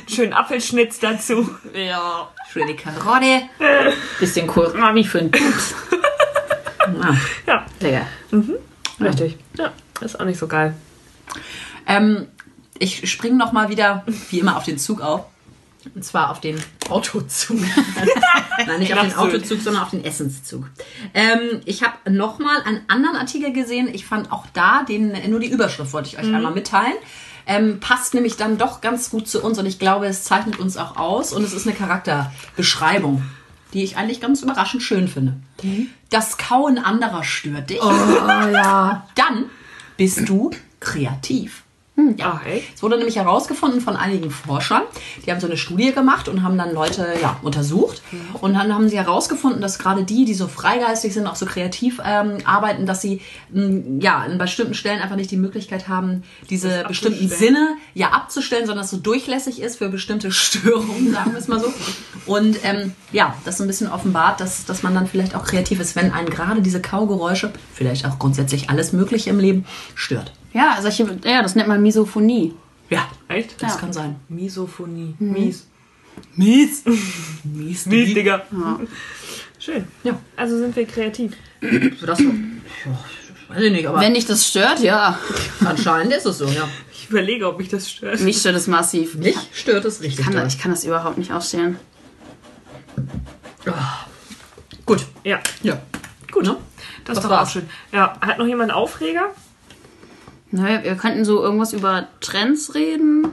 [0.08, 1.48] Schön Apfelschnitz dazu.
[1.74, 2.28] Ja.
[2.52, 3.42] Schöne Karotte.
[4.20, 5.74] Bisschen Kohlrabi für den Pups.
[7.46, 8.06] Ja, lecker.
[9.00, 9.38] richtig.
[9.58, 10.74] Ja, ist auch nicht so geil.
[11.86, 12.28] Ähm,
[12.78, 15.24] ich springe noch mal wieder, wie immer, auf den Zug auf.
[15.94, 17.58] Und zwar auf den Autozug.
[18.66, 19.14] Nein, nicht auf den.
[19.14, 20.70] Autozug, sondern auf den Essenszug.
[21.12, 23.88] Ähm, ich habe noch mal einen anderen Artikel gesehen.
[23.92, 26.94] Ich fand auch da, den, nur die Überschrift wollte ich euch einmal mitteilen.
[27.46, 30.78] Ähm, passt nämlich dann doch ganz gut zu uns und ich glaube, es zeichnet uns
[30.78, 33.22] auch aus und es ist eine Charakterbeschreibung,
[33.74, 35.34] die ich eigentlich ganz überraschend schön finde.
[36.08, 37.82] Das Kauen anderer stört dich.
[37.82, 39.06] Oh ja.
[39.14, 39.50] Dann
[39.96, 41.63] bist du kreativ.
[41.96, 42.40] Ja.
[42.40, 42.74] Ach, echt?
[42.74, 44.82] Es wurde nämlich herausgefunden von einigen Forschern,
[45.24, 48.02] die haben so eine Studie gemacht und haben dann Leute ja, untersucht.
[48.40, 52.00] Und dann haben sie herausgefunden, dass gerade die, die so freigeistig sind, auch so kreativ
[52.04, 53.20] ähm, arbeiten, dass sie
[53.52, 57.28] mh, ja an bestimmten Stellen einfach nicht die Möglichkeit haben, diese bestimmten.
[57.28, 61.48] Sinne ja abzustellen, sondern dass es so durchlässig ist für bestimmte Störungen, sagen wir es
[61.48, 61.72] mal so.
[62.26, 65.94] Und ähm, ja, das ein bisschen offenbart, dass, dass man dann vielleicht auch kreativ ist,
[65.94, 70.32] wenn einen gerade diese Kaugeräusche, vielleicht auch grundsätzlich alles Mögliche im Leben, stört.
[70.54, 72.54] Ja, solche, ja, das nennt man Misophonie.
[72.88, 73.60] Ja, Echt?
[73.62, 73.80] das Ja.
[73.80, 74.16] kann sein.
[74.28, 75.14] Misophonie.
[75.18, 75.66] Mies.
[76.36, 76.84] Mies.
[77.44, 78.42] Mies, Mies, Digga.
[79.58, 79.84] Schön.
[80.04, 80.18] Ja.
[80.36, 81.32] Also sind wir kreativ.
[82.06, 82.26] Das, ja,
[83.48, 85.18] weiß ich nicht, aber Wenn dich das stört, ja.
[85.64, 86.68] anscheinend ist es so, ja.
[86.92, 88.20] Ich überlege, ob mich das stört.
[88.20, 89.14] Mich stört es massiv.
[89.16, 90.20] Mich stört es richtig.
[90.20, 90.44] Ich kann, doll.
[90.44, 91.76] das, ich kann das überhaupt nicht ausstehen.
[94.86, 95.04] Gut.
[95.24, 95.80] Ja, Ja.
[96.30, 96.56] Gut, ne?
[97.04, 97.48] das Das ist doch war's.
[97.48, 97.68] auch schön.
[97.92, 99.30] Ja, hat noch jemand einen Aufreger?
[100.54, 103.28] Naja, wir könnten so irgendwas über Trends reden.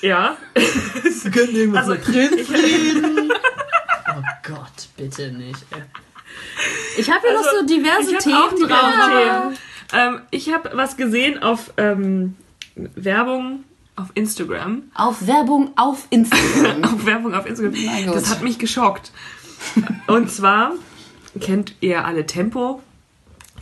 [0.00, 0.36] Ja.
[0.54, 3.32] Wir können irgendwas Also, mit Prinz reden.
[4.08, 5.64] Oh Gott, bitte nicht.
[6.98, 9.52] Ich habe hier noch so diverse Also, ich hab auch Themen diverse drauf.
[9.92, 10.14] Themen.
[10.14, 12.34] Ähm, ich habe was gesehen auf ähm,
[12.74, 13.62] Werbung
[13.94, 14.82] auf Instagram.
[14.94, 16.82] Auf Werbung auf Instagram.
[16.92, 17.74] Auf Werbung auf Instagram.
[18.06, 18.16] Gott.
[18.16, 19.12] Das hat mich geschockt.
[20.08, 20.72] Und zwar
[21.40, 22.82] kennt ihr alle Tempo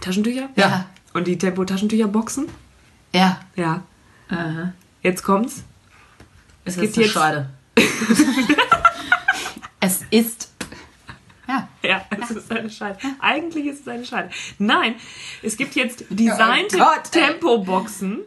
[0.00, 0.48] Taschentücher?
[0.56, 0.86] Ja.
[1.12, 2.46] Und die Tempo Taschentücherboxen?
[3.12, 3.40] Ja.
[3.56, 3.82] Ja.
[4.28, 4.72] Aha.
[5.02, 5.64] Jetzt kommt's.
[6.64, 7.50] Es gibt gibt eine jetzt- Scheide.
[9.82, 10.50] Es ist.
[11.48, 11.68] Ja.
[11.82, 12.98] Ja, es ist eine Scheide.
[13.18, 14.30] Eigentlich ist es eine Scheide.
[14.58, 14.94] Nein,
[15.42, 17.22] es gibt jetzt designte Oh Gott, ey.
[17.26, 18.18] Tempo-Boxen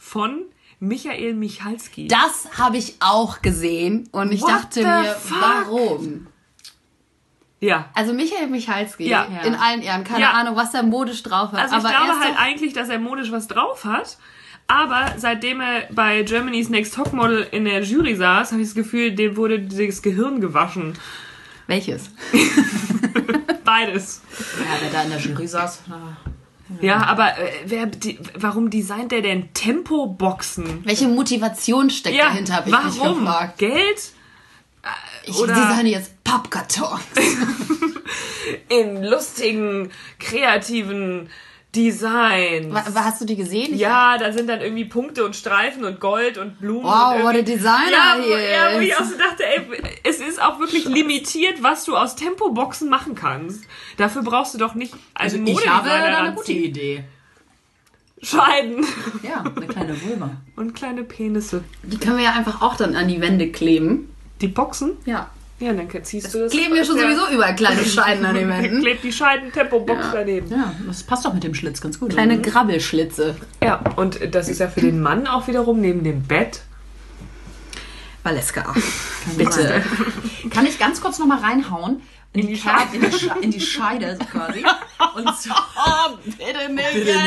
[0.00, 0.42] von
[0.80, 2.08] Michael Michalski.
[2.08, 5.40] Das habe ich auch gesehen und ich What dachte mir, fuck?
[5.40, 6.26] warum?
[7.62, 7.88] Ja.
[7.94, 9.24] Also Michael Michalski, Ja.
[9.44, 10.30] in allen Ehren, keine Ja.
[10.32, 11.60] Ahnung, was er modisch drauf hat.
[11.60, 14.18] Also ich aber glaube er halt eigentlich, dass er modisch was drauf hat.
[14.68, 19.12] Aber seitdem er bei Germany's Next Topmodel in der Jury saß, habe ich das Gefühl,
[19.12, 20.94] dem wurde das Gehirn gewaschen.
[21.66, 22.10] Welches?
[23.64, 24.22] Beides.
[24.58, 25.82] Ja, wer da in der Jury saß.
[25.88, 26.16] na,
[26.80, 30.84] Ja, aber äh, wer, die, warum designt er denn Tempo-Boxen?
[30.84, 33.20] Welche Motivation steckt Ja, dahinter, habe ich mich warum?
[33.24, 33.58] gefragt.
[33.58, 34.12] Geld?
[35.24, 37.00] Ich Oder- designe jetzt Pappkartons.
[38.68, 41.28] In lustigen, kreativen
[41.74, 42.72] Designs.
[42.74, 43.74] Wa- Hast du die gesehen?
[43.76, 46.84] Ja, da sind dann irgendwie Punkte und Streifen und Gold und Blumen.
[46.84, 49.62] Wow, what a designer ja, wo, hier ja, wo ich auch so dachte, ey,
[50.04, 53.64] es ist auch wirklich limitiert, was du aus Tempoboxen machen kannst.
[53.96, 56.52] Dafür brauchst du doch nicht Also einen ich habe da eine gute.
[56.52, 57.04] Idee.
[58.24, 58.86] Scheiden
[59.22, 60.30] Ja, eine kleine Vulva.
[60.56, 61.64] und kleine Penisse.
[61.82, 64.11] Die können wir ja einfach auch dann an die Wände kleben.
[64.42, 64.92] Die Boxen?
[65.06, 65.30] Ja.
[65.60, 66.50] Ja, dann ziehst du das.
[66.52, 67.02] Kleben wir schon Ja.
[67.04, 68.80] sowieso überall kleine Scheiden an den Wänden.
[68.82, 70.50] Klebt die Scheiden-Tempo-Box daneben.
[70.50, 72.10] Ja, das passt doch mit dem Schlitz ganz gut.
[72.10, 72.50] Kleine oder?
[72.50, 73.36] Grabbelschlitze.
[73.62, 76.62] Ja, und das ist ja für den Mann auch wiederum neben dem Bett.
[78.24, 78.74] Valeska.
[79.36, 79.82] Bitte.
[80.50, 82.02] Kann ich ganz kurz nochmal reinhauen?
[82.34, 84.64] In, die, die Kerbe, in, die Sche- in die Scheide so quasi.
[85.16, 86.92] Und zwar, Bitte nicht.
[86.94, 87.18] Bitte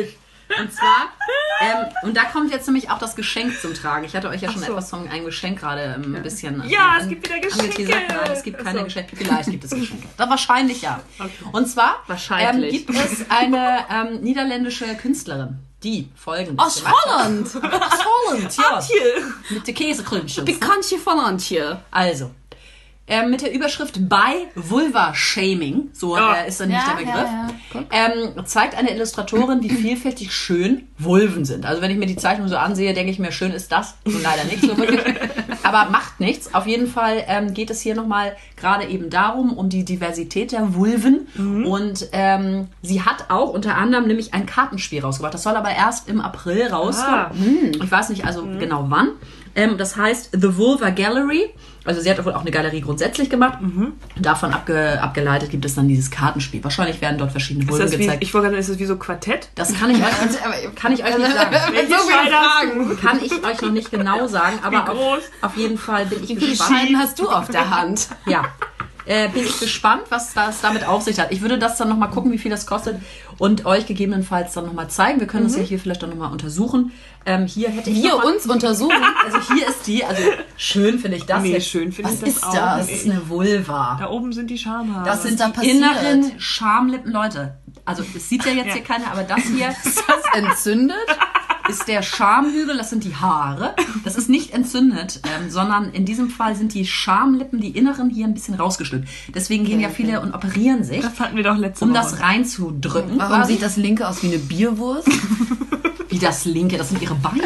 [0.00, 0.18] nicht.
[0.60, 1.10] Und zwar,
[1.60, 4.04] ähm, und da kommt jetzt nämlich auch das Geschenk zum Tragen.
[4.04, 4.72] Ich hatte euch ja schon so.
[4.72, 6.62] etwas von einem Geschenk gerade ähm, ein bisschen.
[6.68, 7.84] Ja, es gibt wieder Geschenke.
[7.84, 8.84] Nein, es gibt keine so.
[8.84, 9.16] Geschenke.
[9.16, 10.08] Vielleicht gibt es Geschenke.
[10.16, 11.00] Da wahrscheinlich ja.
[11.52, 12.74] Und zwar Wahrscheinlich.
[12.74, 16.84] Ähm, gibt es eine ähm, niederländische Künstlerin, die folgendes Aus.
[16.84, 17.46] Holland.
[17.46, 18.82] Aus Holland, ja.
[18.82, 19.32] Hier.
[19.50, 20.44] Mit den Käsekrümchen.
[20.44, 21.80] Bekannte von Antje.
[21.90, 22.30] Also,
[23.06, 26.36] ähm, mit der Überschrift By Vulva Shaming, so Ja.
[26.36, 27.28] äh, ist dann nicht Ja, der Begriff,
[27.74, 31.66] ja, ähm, zeigt eine Illustratorin, wie vielfältig schön Vulven sind.
[31.66, 33.94] Also wenn ich mir die Zeichnung so ansehe, denke ich mir, schön ist das.
[34.06, 35.02] Nun leider nicht so wirklich.
[35.64, 36.54] Aber macht nichts.
[36.54, 40.74] Auf jeden Fall ähm, geht es hier nochmal gerade eben darum, um die Diversität der
[40.74, 41.26] Vulven.
[41.66, 45.34] Und ähm, sie hat auch unter anderem nämlich ein Kartenspiel rausgebracht.
[45.34, 47.18] Das soll aber erst im April rauskommen.
[47.18, 47.82] Ah.
[47.82, 49.08] Ich weiß nicht also genau wann.
[49.56, 51.50] Ähm, das heißt The Vulva Gallery.
[51.84, 53.58] Also sie hat wohl auch eine Galerie grundsätzlich gemacht.
[54.16, 56.62] Davon abge abgeleitet gibt es dann dieses Kartenspiel.
[56.64, 58.22] Wahrscheinlich werden dort verschiedene wie, gezeigt.
[58.22, 59.48] ich wollte gerade sagen, ist das wie so Quartett?
[59.54, 61.56] Das kann ich euch, kann ich euch nicht sagen.
[61.72, 62.96] Welche so Fragen.
[63.00, 66.36] Kann ich euch noch nicht genau sagen, aber auf, auf jeden Fall bin ich Wie
[66.36, 66.80] viele gespannt.
[66.80, 68.08] Scheiden hast du auf der Hand?
[68.26, 68.44] Ja.
[69.06, 71.30] Äh, bin ich gespannt, was das damit auf sich hat.
[71.30, 72.96] Ich würde das dann nochmal gucken, wie viel das kostet
[73.38, 75.20] und euch gegebenenfalls dann nochmal zeigen.
[75.20, 76.92] Wir können das ja hier vielleicht dann nochmal untersuchen.
[77.26, 78.96] Ähm, hier hätte ich mal, uns untersuchen.
[79.24, 80.22] Also hier ist die, also
[80.56, 81.68] schön finde ich das Nee, jetzt.
[81.68, 82.52] schön finde Was ich das ist auch.
[82.54, 82.86] das?
[82.86, 83.96] Das ist eine Vulva.
[84.00, 85.04] Da oben sind die Schamhaare.
[85.04, 85.76] Das ist sind da passiert?
[85.76, 87.56] inneren Schamlippen, Leute.
[87.86, 90.96] Also es sieht ja jetzt hier keiner, aber das hier Ist das entzündet?
[91.68, 93.74] Ist der Schamhügel, das sind die Haare.
[94.04, 98.26] Das ist nicht entzündet, ähm, sondern in diesem Fall sind die Schamlippen, die inneren, hier
[98.26, 99.08] ein bisschen rausgestülpt.
[99.34, 102.00] Deswegen gehen ja viele und operieren sich, das hatten wir doch letzte um Woche.
[102.02, 103.18] das reinzudrücken.
[103.18, 103.52] Warum quasi.
[103.54, 105.08] sieht das linke aus wie eine Bierwurst?
[106.10, 107.42] Wie das linke, das sind ihre Beine.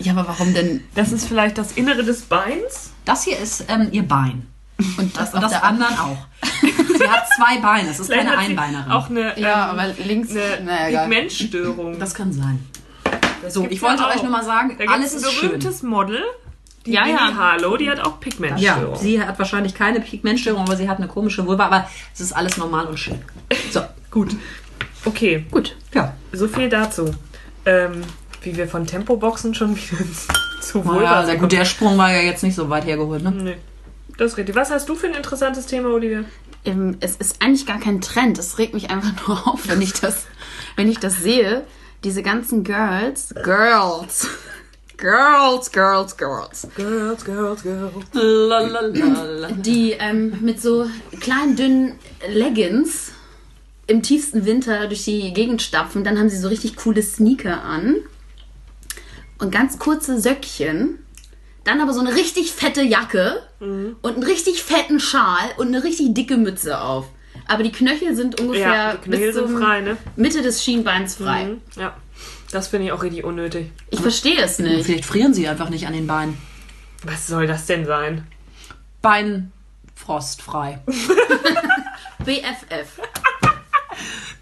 [0.00, 0.82] Ja, aber warum denn?
[0.96, 2.90] das ist vielleicht das Innere des Beins?
[3.04, 4.48] Das hier ist ähm, ihr Bein.
[4.96, 6.16] Und das, Und das der anderen auch.
[6.98, 8.90] Sie hat zwei Beine, es ist Vielleicht keine Einbeinerin.
[8.90, 10.30] Auch eine, Ja, ähm, aber links.
[10.32, 11.02] eine naja.
[11.02, 12.00] Pigmentstörung.
[12.00, 12.58] das kann sein.
[13.48, 15.48] So, gibt's ich wollte ja euch nur mal sagen, Da alles ein ist schön.
[15.48, 16.22] berühmtes Model,
[16.86, 17.34] die Ja, Winnie ja.
[17.36, 18.96] Harlow, die hat auch Ja, Pigmentstörung.
[18.96, 22.56] sie hat wahrscheinlich keine Pigmentstörung, aber sie hat eine komische Vulva, aber es ist alles
[22.56, 23.18] normal und schön.
[23.70, 24.36] So, Gut.
[25.04, 25.76] Okay, Gut.
[25.94, 26.14] ja.
[26.32, 27.10] so viel dazu.
[27.64, 28.02] Ähm,
[28.42, 30.04] wie wir von Tempoboxen schon wieder
[30.62, 31.40] zu Vulva ja, sehr sind.
[31.40, 33.30] gut, der Sprung war ja jetzt nicht so weit hergeholt, ne?
[33.30, 33.56] Nee.
[34.18, 34.54] Das ist richtig.
[34.56, 36.24] Was hast du für ein interessantes Thema, Olivia?
[36.66, 38.38] Ähm, es ist eigentlich gar kein Trend.
[38.38, 40.26] Es regt mich einfach nur auf, wenn ich das,
[40.76, 41.64] wenn ich das sehe.
[42.04, 43.34] Diese ganzen Girls.
[43.42, 44.28] Girls.
[44.96, 46.68] Girls, Girls, Girls.
[46.76, 47.92] Girls, girls, girls.
[48.12, 49.48] Lalalala.
[49.52, 50.88] Die ähm, mit so
[51.20, 53.12] kleinen, dünnen Leggings
[53.86, 56.04] im tiefsten Winter durch die Gegend stapfen.
[56.04, 57.96] Dann haben sie so richtig coole Sneaker an.
[59.38, 60.98] und ganz kurze Söckchen,
[61.64, 63.96] dann aber so eine richtig fette Jacke Mhm.
[64.02, 67.06] und einen richtig fetten Schal und eine richtig dicke Mütze auf.
[67.50, 69.96] Aber die Knöchel sind ungefähr Ja, die Knöchel bis sind zum frei, ne?
[70.14, 71.44] Mitte des Schienbeins frei.
[71.44, 71.60] Mhm.
[71.74, 71.96] Ja.
[72.52, 73.72] Das finde ich auch richtig unnötig.
[73.90, 74.86] Ich verstehe es nicht.
[74.86, 76.38] Vielleicht frieren sie einfach nicht an den Beinen.
[77.02, 78.24] Was soll das denn sein?
[79.02, 80.78] Beinfrostfrei.
[82.24, 83.00] BFF.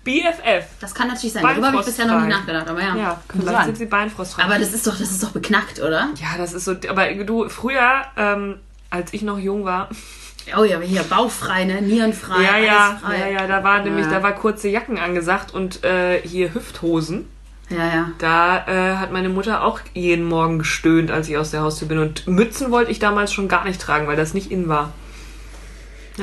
[0.05, 0.67] BFF.
[0.81, 1.43] Das kann natürlich sein.
[1.43, 2.95] Darüber habe ich bisher noch nicht nachgedacht, aber ja.
[2.95, 3.65] Ja, vielleicht sein.
[3.67, 4.43] sind sie beinfrostfrei.
[4.45, 6.11] Aber das ist doch, das ist doch beknackt, oder?
[6.17, 6.77] ja, das ist so.
[6.89, 8.57] Aber du, früher, ähm,
[8.91, 9.89] als ich noch jung war,
[10.57, 11.83] Oh ja, aber hier bauchfrei, ne?
[11.83, 14.13] Nierenfrei, ja, ja, ja, ja, da war nämlich, Ja.
[14.13, 17.27] da war kurze Jacken angesagt und äh, hier Hüfthosen.
[17.71, 18.11] Ja, ja.
[18.19, 21.99] Da äh, hat meine Mutter auch jeden Morgen gestöhnt, als ich aus der Haustür bin.
[21.99, 24.93] Und Mützen wollte ich damals schon gar nicht tragen, weil das nicht in war.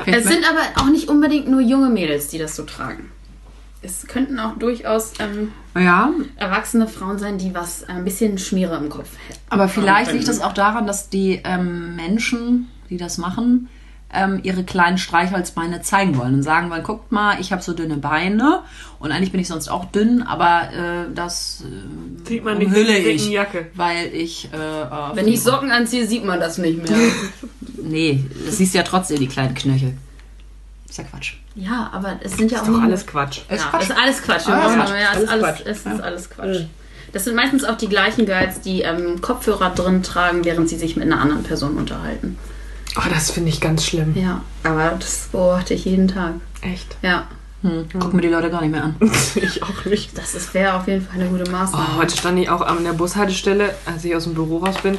[0.05, 3.11] Es sind aber auch nicht unbedingt nur junge Mädels, die das so tragen.
[3.81, 8.75] Es könnten auch durchaus ähm, Ja, erwachsene Frauen sein, die was äh, ein bisschen Schmiere
[8.77, 9.39] im Kopf hätten.
[9.49, 13.69] aber vielleicht liegt es auch daran, dass die ähm, Menschen, die das machen,
[14.13, 17.97] ähm, ihre kleinen Streichholzbeine zeigen wollen und sagen wollen, guckt mal, ich habe so dünne
[17.97, 18.61] Beine
[18.99, 22.97] und eigentlich bin ich sonst auch dünn, aber äh, das äh, Sieht man nicht umhülle
[22.97, 23.67] ich, Jacke.
[23.73, 24.57] weil ich äh,
[25.15, 26.97] Wenn ich Socken anziehe, sieht man das nicht mehr.
[27.83, 29.97] nee, das siehst ja trotzdem die kleinen Knöchel.
[30.87, 31.33] Ist ja Quatsch.
[31.55, 33.39] ja, aber es sind ja auch Ist doch nicht alles Quatsch.
[33.49, 33.81] Ist ja, Quatsch.
[33.81, 34.45] Das ist alles Quatsch.
[34.45, 34.89] Brauchen Quatsch.
[34.91, 35.65] Ja, es ist Alles alles, Quatsch.
[35.65, 36.57] es ist alles Quatsch.
[37.11, 40.95] Das sind meistens auch die gleichen Girls, die ähm, Kopfhörer drin tragen, während sie sich
[40.95, 42.37] mit einer anderen Person unterhalten.
[42.97, 44.13] Oh, das finde ich ganz schlimm.
[44.15, 46.33] Ja, aber das beobachte ich jeden Tag.
[46.61, 46.95] Echt.
[47.01, 47.27] Ja,
[47.61, 48.95] Hm, guck mir die Leute gar nicht mehr an.
[49.35, 50.15] ich auch nicht.
[50.17, 51.83] das ist- wäre auf jeden Fall eine gute Maßnahme.
[51.95, 54.97] Oh, heute stand ich auch an der Bushaltestelle, als ich aus dem Büro raus bin.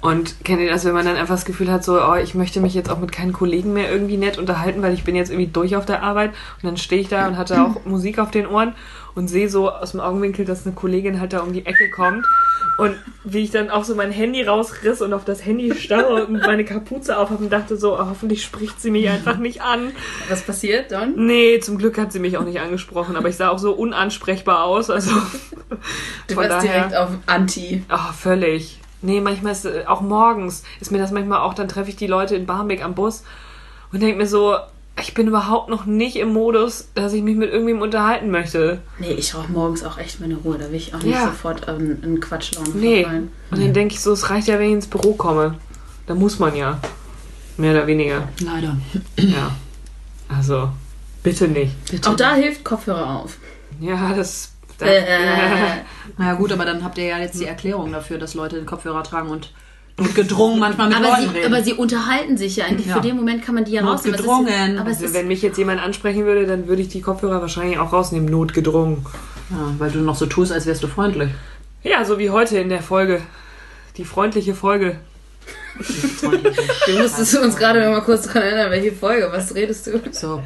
[0.00, 2.60] Und kennt ihr das, wenn man dann einfach das Gefühl hat, so, oh, ich möchte
[2.60, 5.48] mich jetzt auch mit keinen Kollegen mehr irgendwie nett unterhalten, weil ich bin jetzt irgendwie
[5.50, 6.30] durch auf der Arbeit.
[6.30, 8.74] Und dann stehe ich da und hatte auch Musik auf den Ohren
[9.16, 12.24] und sehe so aus dem Augenwinkel, dass eine Kollegin halt da um die Ecke kommt.
[12.78, 16.34] Und wie ich dann auch so mein Handy rausriss und auf das Handy starre und
[16.46, 19.90] meine Kapuze auf habe und dachte so, oh, hoffentlich spricht sie mich einfach nicht an.
[20.28, 21.14] Was passiert dann?
[21.26, 24.62] Nee, zum Glück hat sie mich auch nicht angesprochen, aber ich sah auch so unansprechbar
[24.62, 24.90] aus.
[24.90, 25.10] Also
[26.28, 27.82] Du warst daher- direkt auf Anti.
[27.88, 28.77] Ah, völlig.
[29.02, 32.06] Nee, manchmal ist äh, auch morgens ist mir das manchmal auch, dann treffe ich die
[32.06, 33.22] Leute in Barmbek am Bus
[33.92, 34.56] und denke mir so,
[35.00, 38.80] ich bin überhaupt noch nicht im Modus, dass ich mich mit irgendwem unterhalten möchte.
[38.98, 40.58] Nee, ich brauche morgens auch echt meine Ruhe.
[40.58, 41.26] Da will ich auch nicht Ja.
[41.26, 43.02] sofort ähm, in Quatschlaune Nee.
[43.02, 43.30] verfallen.
[43.52, 45.54] Und dann denke ich so, es reicht ja, wenn ich ins Büro komme.
[46.08, 46.80] Da muss man ja.
[47.56, 48.28] Mehr oder weniger.
[48.40, 48.76] Leider.
[49.16, 49.52] Ja.
[50.28, 50.70] Also,
[51.22, 51.72] bitte nicht.
[51.90, 52.10] Bitte.
[52.10, 53.36] Auch da hilft Kopfhörer auf.
[53.80, 54.52] Ja, das.
[54.78, 55.02] Das Äh,
[56.18, 58.66] Na ja, gut, aber dann habt ihr ja jetzt die Erklärung dafür, dass Leute den
[58.66, 59.50] Kopfhörer tragen und
[60.14, 61.52] gedrungen manchmal mit aber, Leuten sie, reden.
[61.52, 62.66] aber sie unterhalten sich ja.
[62.66, 62.94] Eigentlich Ja.
[62.94, 64.14] Für den Moment kann man die ja rausnehmen.
[64.14, 64.78] Es ist- Notgedrungen.
[64.78, 67.92] Aber also, wenn mich jetzt jemand ansprechen würde, dann würde ich die Kopfhörer wahrscheinlich auch
[67.92, 69.04] rausnehmen, notgedrungen.
[69.50, 71.30] ja, weil du noch so tust, als wärst du freundlich.
[71.82, 73.22] Ja, so wie heute in der Folge.
[73.96, 75.00] Die freundliche Folge.
[75.78, 79.28] du musstest uns gerade noch mal kurz dran erinnern, welche Folge.
[79.32, 80.00] Was redest du?
[80.12, 80.42] So.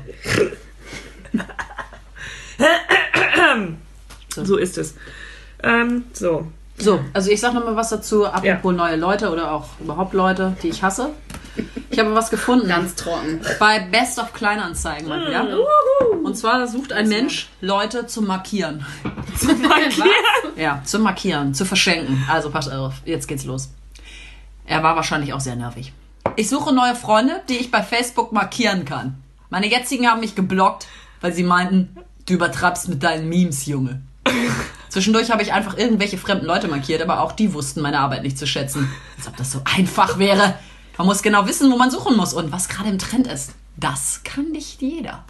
[4.34, 4.94] So ist es.
[5.62, 6.46] Ähm, so.
[6.78, 10.56] So, also ich sag noch mal was dazu, apropos neue Leute oder auch überhaupt Leute,
[10.62, 11.10] die ich hasse.
[11.90, 12.66] Ich habe was gefunden.
[12.66, 13.40] Ganz trocken.
[13.60, 15.46] Bei Best of Kleinanzeigen mal wieder.
[16.24, 18.84] Und zwar sucht ein Mensch Leute zum Markieren.
[20.56, 22.24] Ja, zum Markieren, zu verschenken.
[22.28, 23.70] Also pass auf, jetzt geht's los.
[24.66, 25.92] Er war wahrscheinlich auch sehr nervig.
[26.36, 29.22] Ich suche neue Freunde, die ich bei Facebook markieren kann.
[29.50, 30.86] Meine jetzigen haben mich geblockt,
[31.20, 34.00] weil sie meinten, du übertreibst mit deinen Memes, Junge.
[34.88, 38.38] Zwischendurch habe ich einfach irgendwelche fremden Leute markiert, aber auch die wussten meine Arbeit nicht
[38.38, 38.92] zu schätzen.
[39.16, 40.58] Als ob das so einfach wäre.
[40.98, 43.52] Man muss genau wissen, wo man suchen muss und was gerade im Trend ist.
[43.76, 45.24] Das kann nicht jeder.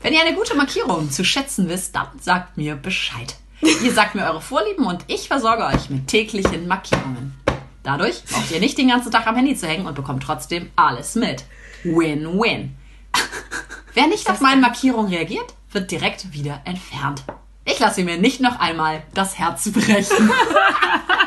[0.00, 3.36] Wenn ihr eine gute Markierung zu schätzen wisst, dann sagt mir Bescheid.
[3.60, 7.34] Ihr sagt mir eure Vorlieben und ich versorge euch mit täglichen Markierungen.
[7.82, 11.14] Dadurch braucht ihr nicht den ganzen Tag am Handy zu hängen und bekommt trotzdem alles
[11.14, 11.44] mit.
[11.84, 12.76] Win-win.
[13.94, 17.24] Wer nicht auf meine Markierung reagiert, wird direkt wieder entfernt.
[17.66, 20.30] Ich lasse mir nicht noch einmal das Herz brechen.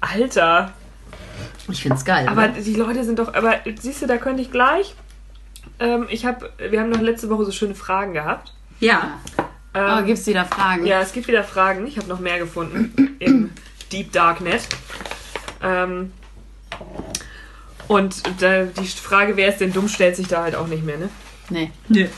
[0.00, 0.72] Alter.
[1.70, 2.26] Ich find's geil.
[2.28, 2.48] Aber oder?
[2.52, 3.34] die Leute sind doch.
[3.34, 4.94] Aber siehst du, da könnte ich gleich.
[5.78, 6.52] Ähm, ich habe.
[6.58, 8.52] Wir haben noch letzte Woche so schöne Fragen gehabt.
[8.80, 9.18] ja.
[9.72, 10.86] Aber Ähm, gibt's wieder Fragen?
[10.86, 11.86] ja, es gibt wieder Fragen.
[11.86, 13.50] Ich habe noch mehr gefunden im
[13.92, 14.66] Deep Darknet.
[15.62, 16.14] Ähm,
[17.86, 20.96] und da, die Frage, wer ist denn dumm, stellt sich da halt auch nicht mehr,
[20.96, 21.10] ne?
[21.50, 21.70] Nee.
[21.88, 22.08] Nee.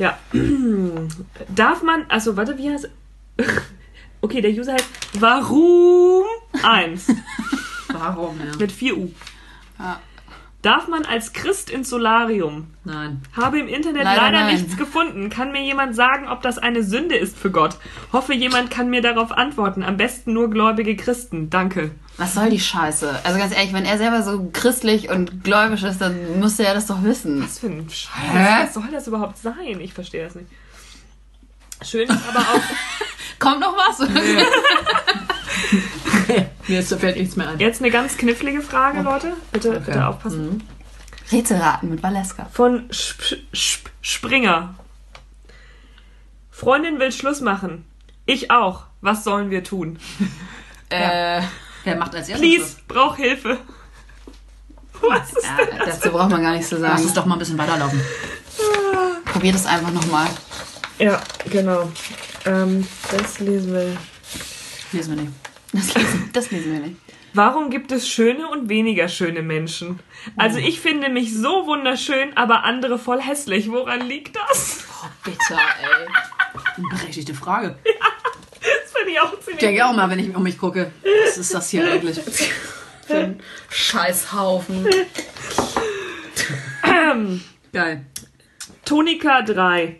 [0.00, 0.18] Ja.
[1.54, 2.88] Darf man, also warte, wie heißt.
[4.22, 4.84] Okay, der User heißt
[5.14, 6.24] Warum
[6.62, 7.06] 1
[7.88, 8.54] Warum, ja.
[8.58, 9.10] mit 4 U.
[10.62, 12.66] Darf man als Christ ins Solarium?
[12.84, 13.22] Nein.
[13.34, 15.30] Habe im Internet Leider leider, nichts gefunden.
[15.30, 17.78] Kann mir jemand sagen, ob das eine Sünde ist für Gott?
[18.12, 19.82] Hoffe, jemand kann mir darauf antworten.
[19.82, 21.48] Am besten nur gläubige Christen.
[21.48, 21.92] Danke.
[22.18, 23.20] Was soll die Scheiße?
[23.24, 26.86] Also ganz ehrlich, wenn er selber so christlich und gläubig ist, dann müsste er das
[26.86, 27.42] doch wissen.
[27.42, 28.10] Was für ein Scheiß.
[28.30, 28.64] Hä?
[28.64, 29.80] Was soll das überhaupt sein?
[29.80, 30.50] Ich verstehe das nicht.
[31.82, 32.60] Schön ist aber auch.
[33.38, 34.00] Kommt noch was?
[36.68, 37.58] Mir fällt nichts mehr ein.
[37.58, 39.32] Jetzt eine ganz knifflige Frage, Leute.
[39.52, 40.62] Bitte, bitte aufpassen.
[41.30, 42.48] Rätselraten mit Valeska.
[42.52, 44.74] Von Sp Sp Springer.
[46.50, 47.84] Freundin will Schluss machen.
[48.26, 48.84] Ich auch.
[49.00, 49.98] Was sollen wir tun?
[50.92, 51.42] Äh,
[51.84, 52.40] wer macht als erstes?
[52.40, 53.58] Please, brauch Hilfe.
[55.08, 57.04] Was ist Ja, dazu braucht man gar nichts zu Lass sagen.
[57.06, 58.00] es doch mal ein bisschen weiterlaufen.
[59.26, 60.26] Probier das einfach nochmal.
[60.98, 61.92] Ja, genau.
[62.44, 63.96] Ähm, das lesen wir.
[64.90, 65.32] Lesen wir nicht.
[65.72, 66.96] Das lesen, das lesen wir nicht.
[67.32, 70.00] Warum gibt es schöne und weniger schöne Menschen?
[70.36, 73.70] Also ich finde mich so wunderschön, aber andere voll hässlich.
[73.70, 74.84] Woran liegt das?
[75.24, 76.08] Bitte, ey.
[76.90, 77.78] Berechtigte Frage.
[78.62, 79.60] Das finde ich auch Ich ziemlich.
[79.60, 80.92] denke auch mal, wenn ich um mich gucke.
[81.26, 82.20] Was ist das hier eigentlich?
[83.06, 84.86] Für einen Scheißhaufen.
[87.72, 88.04] Geil.
[88.84, 89.96] Tonika 3.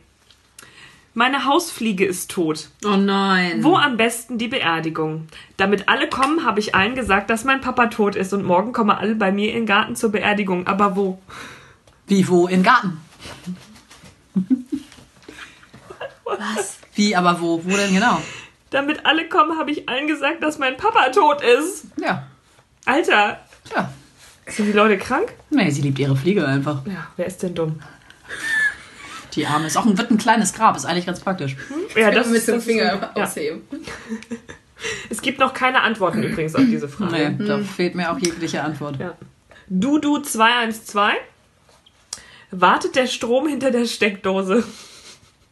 [1.13, 2.69] Meine Hausfliege ist tot.
[2.85, 3.65] Oh nein.
[3.65, 5.27] Wo am besten die Beerdigung?
[5.57, 8.91] Damit alle kommen, habe ich allen gesagt, dass mein Papa tot ist und morgen kommen
[8.91, 10.67] alle bei mir in den Garten zur Beerdigung.
[10.69, 11.21] Aber wo?
[12.07, 12.47] Wie, wo?
[12.47, 13.01] Im Garten.
[16.25, 16.79] Was?
[16.95, 17.61] Wie, aber wo?
[17.65, 18.23] Wo denn genau?
[18.71, 21.87] Damit alle kommen, habe ich allen gesagt, dass mein Papa tot ist.
[22.01, 22.29] Ja.
[22.87, 23.91] Alter, Tja.
[24.47, 25.35] sind die Leute krank?
[25.51, 26.87] Nee, sie liebt ihre Fliege einfach.
[26.87, 27.81] Ja, wer ist denn dumm?
[29.35, 31.57] Die Arme ist auch ein, wird ein kleines Grab, ist eigentlich ganz praktisch.
[31.97, 33.25] Ja, das, mit dem Finger ja.
[33.25, 33.63] ausheben.
[35.11, 37.37] Es gibt noch keine Antworten übrigens auf diese Frage.
[37.39, 38.99] Nee, da fehlt mir auch jegliche Antwort.
[38.99, 39.15] Ja.
[39.69, 41.15] Dudu 212.
[42.51, 44.65] Wartet der Strom hinter der Steckdose?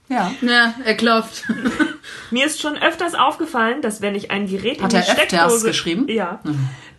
[0.09, 0.33] Ja.
[0.41, 1.45] Ja, er klopft.
[2.31, 6.03] Mir ist schon öfters aufgefallen, dass wenn ich ein Gerät Hat in die Steckdose geschrieben?
[6.03, 6.09] Mhm.
[6.09, 6.41] Ja.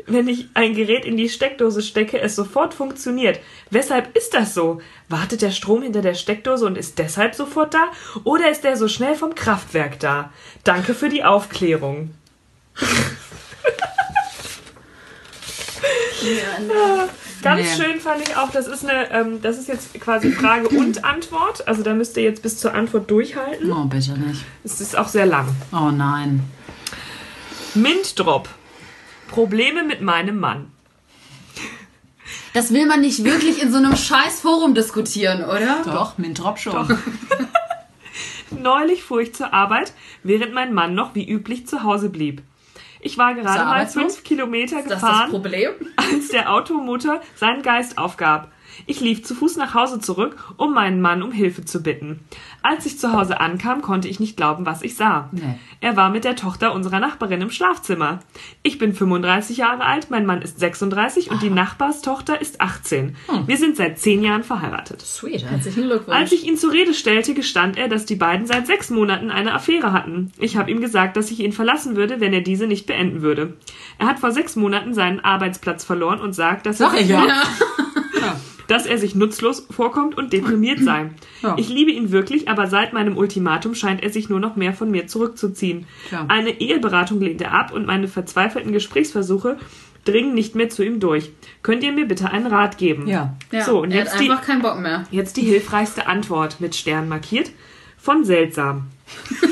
[0.05, 3.39] Wenn ich ein Gerät in die Steckdose stecke, es sofort funktioniert.
[3.69, 4.81] Weshalb ist das so?
[5.07, 7.91] Wartet der Strom hinter der Steckdose und ist deshalb sofort da?
[8.23, 10.31] Oder ist er so schnell vom Kraftwerk da?
[10.63, 12.11] Danke für die Aufklärung.
[17.41, 17.83] Ganz Nee.
[17.83, 21.67] schön fand ich auch, das ist eine, ähm, das ist jetzt quasi Frage und Antwort.
[21.67, 23.71] Also da müsst ihr jetzt bis zur Antwort durchhalten.
[23.71, 24.43] Oh, bitte nicht.
[24.63, 25.47] Es ist auch sehr lang.
[25.71, 26.43] Oh nein.
[27.75, 28.49] Mintdrop.
[29.29, 30.71] Probleme mit meinem Mann.
[32.53, 35.81] Das will man nicht wirklich in so einem scheiß Forum diskutieren, oder?
[35.85, 36.97] Doch, Mintrop schon.
[38.51, 42.41] Neulich fuhr ich zur Arbeit, während mein Mann noch wie üblich zu Hause blieb.
[42.99, 45.71] Ich war gerade er mal fünf Kilometer gefahren, Problem.
[45.95, 48.51] als der Automotor seinen Geist aufgab.
[48.85, 52.19] Ich lief zu Fuß nach Hause zurück, um meinen Mann um Hilfe zu bitten.
[52.61, 55.29] Als ich zu Hause ankam, konnte ich nicht glauben, was ich sah.
[55.31, 55.59] Nee.
[55.81, 58.19] Er war mit der Tochter unserer Nachbarin im Schlafzimmer.
[58.63, 63.15] Ich bin 35 Jahre alt, mein Mann ist 36 und die Nachbarstochter ist 18.
[63.45, 65.01] Wir sind seit zehn Jahren verheiratet.
[65.01, 65.45] Sweet.
[65.45, 66.17] Herzlichen Glückwunsch.
[66.17, 69.53] Als ich ihn zur Rede stellte, gestand er, dass die beiden seit sechs Monaten eine
[69.53, 70.31] Affäre hatten.
[70.37, 73.53] Ich habe ihm gesagt, dass ich ihn verlassen würde, wenn er diese nicht beenden würde.
[73.97, 77.23] Er hat vor sechs Monaten seinen Arbeitsplatz verloren und sagt, dass er, Sag ich ja.
[78.69, 81.09] dass er sich nutzlos vorkommt und deprimiert sei.
[81.41, 81.55] Ja.
[81.57, 84.91] Ich liebe ihn wirklich, aber seit meinem Ultimatum scheint er sich nur noch mehr von
[84.91, 85.85] mir zurückzuziehen.
[86.09, 86.25] Tja.
[86.27, 89.57] Eine Eheberatung lehnt er ab und meine verzweifelten Gesprächsversuche
[90.03, 91.31] dringen nicht mehr zu ihm durch.
[91.63, 93.07] Könnt ihr mir bitte einen Rat geben?
[93.07, 93.37] Ja.
[93.53, 95.05] ja, So, und er jetzt hat die, einfach keinen Bock mehr.
[95.11, 97.51] Jetzt die hilfreichste Antwort mit Stern markiert
[97.97, 98.87] von Seltsam.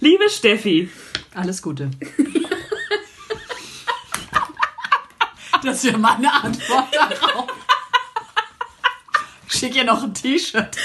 [0.00, 0.88] Liebe Steffi,
[1.34, 1.90] Alles Gute.
[5.62, 7.46] Das ja meine Antwort darauf.
[9.46, 10.76] Ich schick ihr noch ein T-Shirt.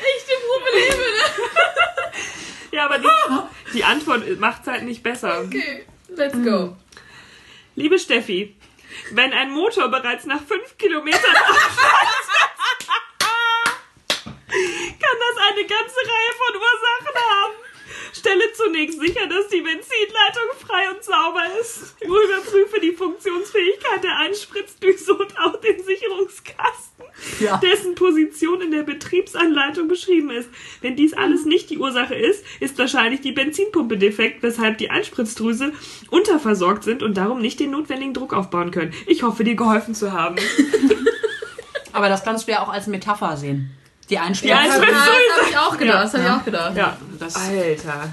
[0.00, 1.04] Echte Probleme,
[2.72, 3.08] ja, aber die,
[3.74, 5.42] die Antwort macht es halt nicht besser.
[5.42, 6.76] Okay, let's go.
[7.74, 8.56] Liebe Steffi,
[9.12, 11.34] wenn ein Motor bereits nach fünf Kilometern
[14.48, 17.54] kann das eine ganze Reihe von Ursachen haben.
[18.12, 21.96] Stelle zunächst sicher, dass die Benzinleitung frei und sauber ist.
[22.00, 26.77] Überprüfe die Funktionsfähigkeit der Einspritzdüse und auch den Sicherungskasten.
[27.48, 27.58] Ja.
[27.58, 30.48] dessen Position in der Betriebsanleitung beschrieben ist.
[30.80, 35.72] Wenn dies alles nicht die Ursache ist, ist wahrscheinlich die Benzinpumpe defekt, weshalb die Einspritzdrüse
[36.10, 38.92] unterversorgt sind und darum nicht den notwendigen Druck aufbauen können.
[39.06, 40.36] Ich hoffe, dir geholfen zu haben.
[41.92, 43.70] Aber das kannst du ja auch als Metapher sehen.
[44.10, 44.86] Die ich Ja, das habe
[45.50, 46.04] ich auch gedacht.
[46.04, 46.36] Das habe ich Ja.
[46.38, 46.76] auch gedacht.
[46.76, 46.96] Ja.
[47.18, 48.12] das, Alter.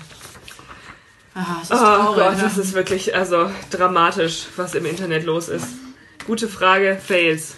[1.35, 2.23] ah, das ist Oh traurig.
[2.23, 2.43] Gott, ne?
[2.43, 5.67] das ist wirklich also dramatisch, was im Internet los ist.
[6.27, 7.55] Gute Frage, Fails.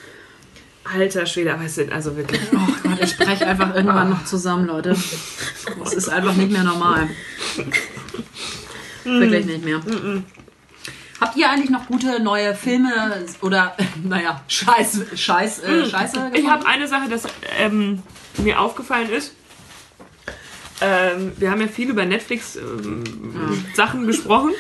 [0.94, 2.42] Alter Schwede, aber es sind also wirklich.
[2.54, 4.96] Oh Gott, ich breche einfach irgendwann noch zusammen, Leute.
[5.80, 7.10] Das ist einfach nicht mehr normal.
[9.04, 9.82] Wirklich nicht mehr.
[11.20, 16.52] Habt ihr eigentlich noch gute neue Filme oder, naja, Scheiß, Scheiß, äh, Scheiße Ich gefunden?
[16.52, 17.24] habe eine Sache, das
[17.58, 18.04] ähm,
[18.38, 19.34] mir aufgefallen ist.
[20.80, 24.52] Ähm, wir haben ja viel über Netflix-Sachen gesprochen.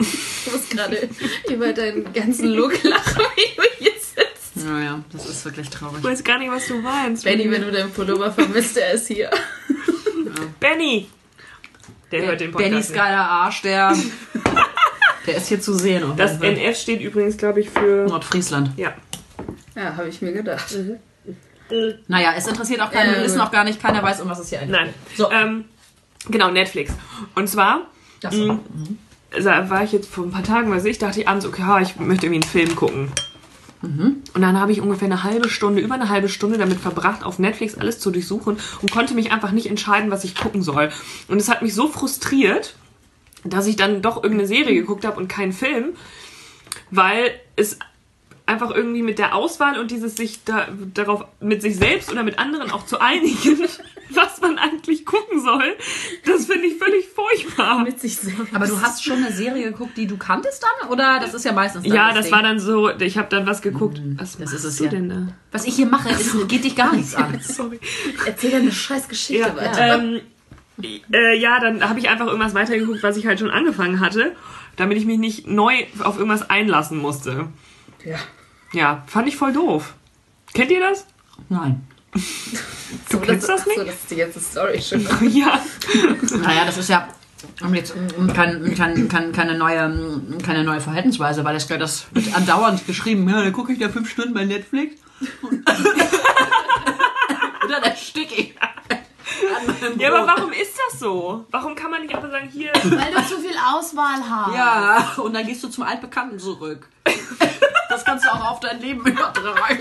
[0.00, 1.08] Ich muss gerade
[1.48, 4.35] über deinen ganzen Look lachen, wie du hier sitzt.
[4.64, 5.98] Naja, das ist wirklich traurig.
[5.98, 7.24] Ich weiß gar nicht, was du meinst.
[7.24, 9.30] Benny, wenn du deinen Pullover vermisst, er ist hier.
[10.60, 11.08] Benny!
[12.10, 13.94] Der hört den Podcast Bennys geiler Arsch, der,
[15.26, 16.04] der ist hier zu sehen.
[16.16, 16.38] Das.
[16.40, 18.06] NF steht übrigens, glaube ich, für...
[18.06, 18.70] Nordfriesland.
[18.76, 18.94] Ja.
[19.74, 20.74] Ja, habe ich mir gedacht.
[22.06, 23.48] Naja, es interessiert auch keinen, Ja, wir wissen gut.
[23.48, 24.94] auch gar nicht, keiner weiß, um was es hier eigentlich Nein.
[25.16, 25.30] So.
[25.32, 25.64] Ähm,
[26.30, 26.92] genau, Netflix.
[27.34, 27.88] Und zwar
[28.20, 28.60] Das mh,
[29.42, 31.96] da war ich jetzt vor ein paar Tagen, weiß ich, dachte ich abends, okay, ich
[31.96, 33.10] möchte irgendwie einen Film gucken.
[33.82, 37.38] Und dann habe ich ungefähr eine halbe Stunde, über eine halbe Stunde damit verbracht, auf
[37.38, 40.90] Netflix alles zu durchsuchen und konnte mich einfach nicht entscheiden, was ich gucken soll.
[41.28, 42.74] Und es hat mich so frustriert,
[43.44, 45.94] dass ich dann doch irgendeine Serie geguckt habe und keinen Film,
[46.90, 47.78] weil es
[48.46, 52.38] einfach irgendwie mit der Auswahl und dieses sich da, darauf mit sich selbst oder mit
[52.38, 53.58] anderen auch zu einigen,
[54.16, 55.76] was man eigentlich gucken soll,
[56.24, 57.80] das finde ich völlig furchtbar.
[57.82, 58.54] Mit sich selbst.
[58.54, 60.88] Aber du hast schon eine Serie geguckt, die du kanntest dann?
[60.90, 62.34] Oder das ist ja meistens Ja, das Ding.
[62.34, 64.00] war dann so, ich habe dann was geguckt.
[64.16, 64.90] Was das ist es du ja.
[64.90, 65.28] denn da?
[65.52, 67.38] Was ich hier mache, ist, geht dich gar nichts an.
[67.40, 67.78] Sorry.
[68.26, 69.98] Erzähl deine scheiß Geschichte Ja, weiter.
[69.98, 70.20] ähm,
[71.12, 74.34] äh, ja dann habe ich einfach irgendwas weitergeguckt, was ich halt schon angefangen hatte,
[74.76, 77.48] damit ich mich nicht neu auf irgendwas einlassen musste.
[78.04, 78.18] Ja.
[78.72, 79.94] Ja, fand ich voll doof.
[80.52, 81.06] Kennt ihr das?
[81.48, 81.86] Nein.
[83.08, 83.78] Du kennst das nicht?
[83.78, 85.06] So, das ist die ganze Story schon.
[85.30, 85.60] Ja.
[86.42, 87.08] Naja, das ist ja
[87.72, 87.94] jetzt
[88.34, 93.28] kein, kein, kein, keine, neue, keine neue Verhaltensweise, weil das, das wird andauernd geschrieben.
[93.28, 95.00] Ja, dann gucke ich da fünf Stunden bei Netflix.
[97.64, 98.54] Oder der Sticky.
[99.98, 101.44] Ja, aber warum ist das so?
[101.50, 104.54] Warum kann man nicht einfach sagen, hier, Weil du zu viel Auswahl hast.
[104.54, 106.88] Ja, und dann gehst du zum Altbekannten zurück.
[107.88, 109.78] Das kannst du auch auf dein Leben übertragen.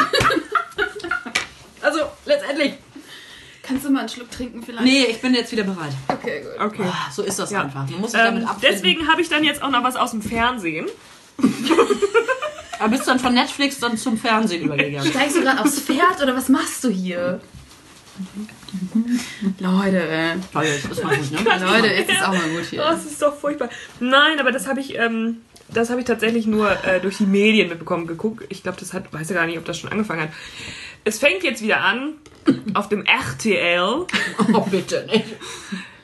[1.86, 2.74] Also, letztendlich.
[3.64, 4.86] Kannst du mal einen Schluck trinken vielleicht?
[4.86, 5.92] Nee, ich bin jetzt wieder bereit.
[6.08, 6.66] Okay, gut.
[6.68, 6.84] okay.
[6.86, 7.62] Ah, So ist das Ja.
[7.64, 7.90] einfach.
[7.90, 8.72] Man muss sich damit Ähm, abfinden.
[8.76, 10.86] deswegen habe ich dann jetzt auch noch was aus dem Fernsehen.
[12.80, 15.10] Aber bist dann von Netflix dann zum Fernsehen übergegangen.
[15.10, 17.40] Steigst du gerade aufs Pferd oder was machst du hier?
[19.60, 20.36] Leute, ey.
[20.54, 21.66] Toll, das ist mal gut, ne?
[21.66, 22.90] Leute, jetzt ist auch mal gut Oh, hier.
[22.92, 23.70] es ist doch furchtbar.
[24.00, 25.38] Nein, aber das habe ich, ähm,
[25.70, 28.46] das habe ich tatsächlich nur äh, durch die Medien mitbekommen, geguckt.
[28.50, 30.30] Ich glaube, das hat, weiß ja gar nicht, ob das schon angefangen hat.
[31.06, 32.16] Es fängt jetzt wieder an
[32.74, 34.06] auf dem RTL.
[34.54, 35.26] Oh, bitte nicht.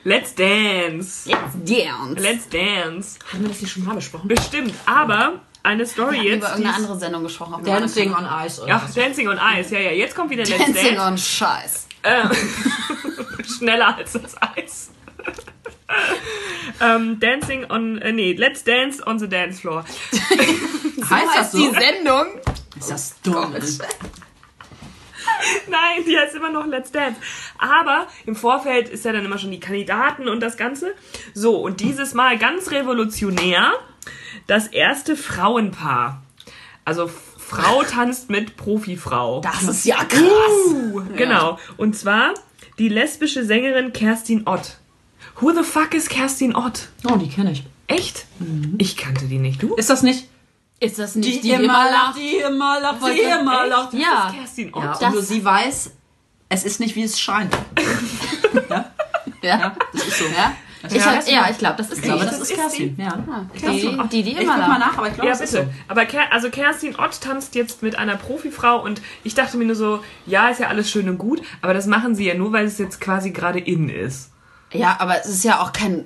[0.04, 1.28] Let's Dance.
[1.28, 2.20] Dance.
[2.20, 3.18] Let's Dance.
[3.32, 4.28] Haben wir das hier schon mal besprochen?
[4.28, 4.74] Bestimmt.
[4.86, 6.36] Aber eine Story Wir haben jetzt.
[6.38, 7.64] über irgendeine andere Sendung gesprochen.
[7.64, 8.94] Dancing on Ice oder Ja, was?
[8.94, 9.74] Dancing on Ice.
[9.74, 9.90] Ja, ja.
[9.90, 10.58] Jetzt kommt wieder Let's.
[10.58, 11.00] Dancing Dance.
[11.02, 11.88] on Scheiß.
[12.02, 14.90] Äh, schneller als das Eis.
[16.80, 19.84] ähm, dancing on, äh, nee, Let's Dance on the Dance Floor.
[21.10, 21.58] Heißt das so?
[21.58, 22.26] Die Sendung?
[22.76, 23.54] Ist das dumm?
[25.68, 27.20] Nein, die heißt immer noch Let's Dance.
[27.58, 30.94] Aber im Vorfeld ist ja dann immer schon die Kandidaten und das Ganze.
[31.34, 33.72] So, und dieses Mal ganz revolutionär,
[34.46, 36.22] das erste Frauenpaar.
[36.84, 37.08] Also
[37.52, 39.40] Frau tanzt mit Profifrau.
[39.40, 40.22] Das ist ja krass.
[40.70, 41.58] Uh, genau.
[41.76, 42.34] Und zwar
[42.78, 44.78] die lesbische Sängerin Kerstin Ott.
[45.40, 46.88] Who the fuck is Kerstin Ott?
[47.10, 47.64] Oh, die kenne ich.
[47.86, 48.26] Echt?
[48.78, 49.62] Ich kannte die nicht.
[49.62, 49.74] Du?
[49.74, 50.28] Ist das nicht?
[50.82, 52.16] Ist das nicht die, die immer lacht?
[52.18, 53.94] die immer lacht, die immer lacht.
[53.94, 54.32] Ja.
[54.36, 54.82] Kerstin Ott.
[54.82, 55.90] Ja, Das- und nur sie weiß,
[56.48, 57.52] es ist nicht, wie es scheint.
[59.42, 59.74] Ja.
[59.92, 60.24] Das ist so.
[60.26, 60.52] Ja,
[60.88, 62.08] ich, Ja, hab- das- ja, ich glaube, das ist Ich die.
[62.08, 62.96] glaube, das das ist ist Kerstin.
[62.96, 63.16] Ja.
[63.54, 65.64] die, die, die Ich immer guck mal nach, aber ich glaube, Ja, das ist bitte.
[65.66, 65.72] so.
[65.88, 69.74] Aber Ker also Kerstin Ott tanzt jetzt mit einer Profifrau und ich dachte mir nur
[69.74, 72.66] so, ja, ist ja alles schön und gut, aber das machen sie ja nur, weil
[72.66, 74.30] es jetzt quasi gerade in ist.
[74.72, 76.04] Ja, aber es ist ja auch kein,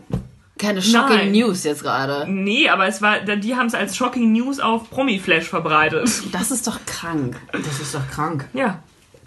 [0.58, 1.32] keine shocking Nein.
[1.32, 2.30] News jetzt gerade.
[2.30, 6.10] Nee, aber es war, die haben es als Shocking News auf Promi-Flash verbreitet.
[6.32, 7.36] Das ist doch krank.
[7.52, 8.46] Das ist doch krank.
[8.54, 8.82] Ja.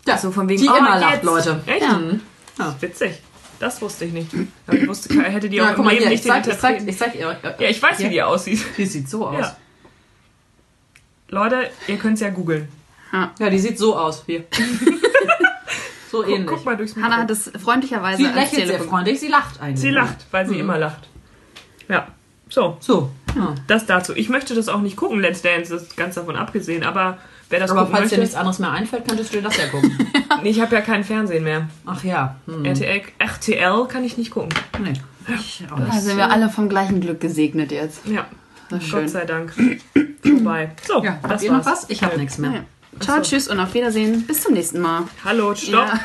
[0.07, 1.23] Ja, So von wegen, die oh, immer jetzt.
[1.23, 1.61] lacht, Leute.
[1.67, 1.81] Echt?
[1.81, 2.01] Ja.
[2.57, 2.75] Ja.
[2.79, 3.21] Witzig.
[3.59, 4.29] Das wusste ich nicht.
[4.71, 6.57] Ich wusste, hätte die auch Ja, im guck mal hier, ich nicht den zeig, ich
[6.57, 7.37] zeig, ich zeig ihr.
[7.59, 8.65] Ja, ich weiß, wie die aussieht.
[8.77, 9.39] Die sieht so aus.
[9.39, 9.57] Ja.
[11.27, 12.69] Leute, ihr könnt es ja googeln.
[13.11, 14.23] Ja, die sieht so aus.
[14.25, 14.45] Hier.
[16.11, 16.47] so ähnlich.
[16.47, 17.09] Guck mal durchs Mikro.
[17.11, 19.81] Hannah hat es freundlicherweise Sie lächelt sehr freundlich, sie lacht eigentlich.
[19.81, 21.09] Sie lacht, weil sie immer lacht.
[21.89, 22.07] Ja,
[22.49, 23.09] so, So.
[23.35, 23.53] Ja.
[23.67, 24.13] das dazu.
[24.15, 27.17] Ich möchte das auch nicht gucken, Let's Dance, das ist ganz davon abgesehen, aber
[27.49, 28.21] wer das Aber gucken falls dir möchte...
[28.21, 29.91] nichts anderes mehr einfällt, könntest du dir das ja gucken.
[30.41, 31.67] Nee, ich habe ja kein Fernsehen mehr.
[31.85, 32.37] Ach ja.
[32.45, 32.63] Hm.
[32.63, 34.49] RTL, RTL kann ich nicht gucken.
[34.81, 34.93] Nee.
[35.35, 35.93] Ich auch nicht.
[35.93, 38.05] Da sind wir alle vom gleichen Glück gesegnet jetzt.
[38.07, 38.25] Ja,
[38.69, 39.01] Das ist schön.
[39.01, 39.53] Gott sei Dank.
[40.23, 40.71] Vorbei.
[40.87, 41.83] So, Ja, habt das ihr noch war's.
[41.83, 41.89] was?
[41.89, 42.51] Ich habe nichts mehr.
[42.53, 42.59] Ja.
[43.01, 44.25] Ciao, tschüss und auf Wiedersehen.
[44.25, 45.03] Bis zum nächsten Mal.
[45.25, 45.73] Hallo, stopp.
[45.73, 45.99] Ja.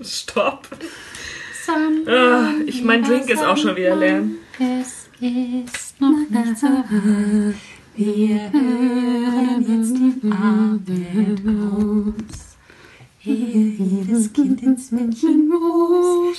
[0.04, 0.66] Stopp.
[2.08, 4.22] Ah, ich, mein Drink ist auch schon wieder leer.
[4.58, 7.54] Es ist noch nicht so weit.
[7.94, 12.14] Wir hören jetzt den Abendgruß.
[13.20, 16.38] Jedes Kind ins Männchen muss.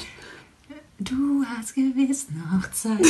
[0.98, 2.98] Du hast gewiss noch Zeit.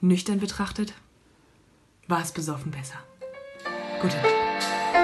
[0.00, 0.94] Nüchtern betrachtet
[2.06, 2.98] war es besoffen besser.
[4.00, 4.18] Gute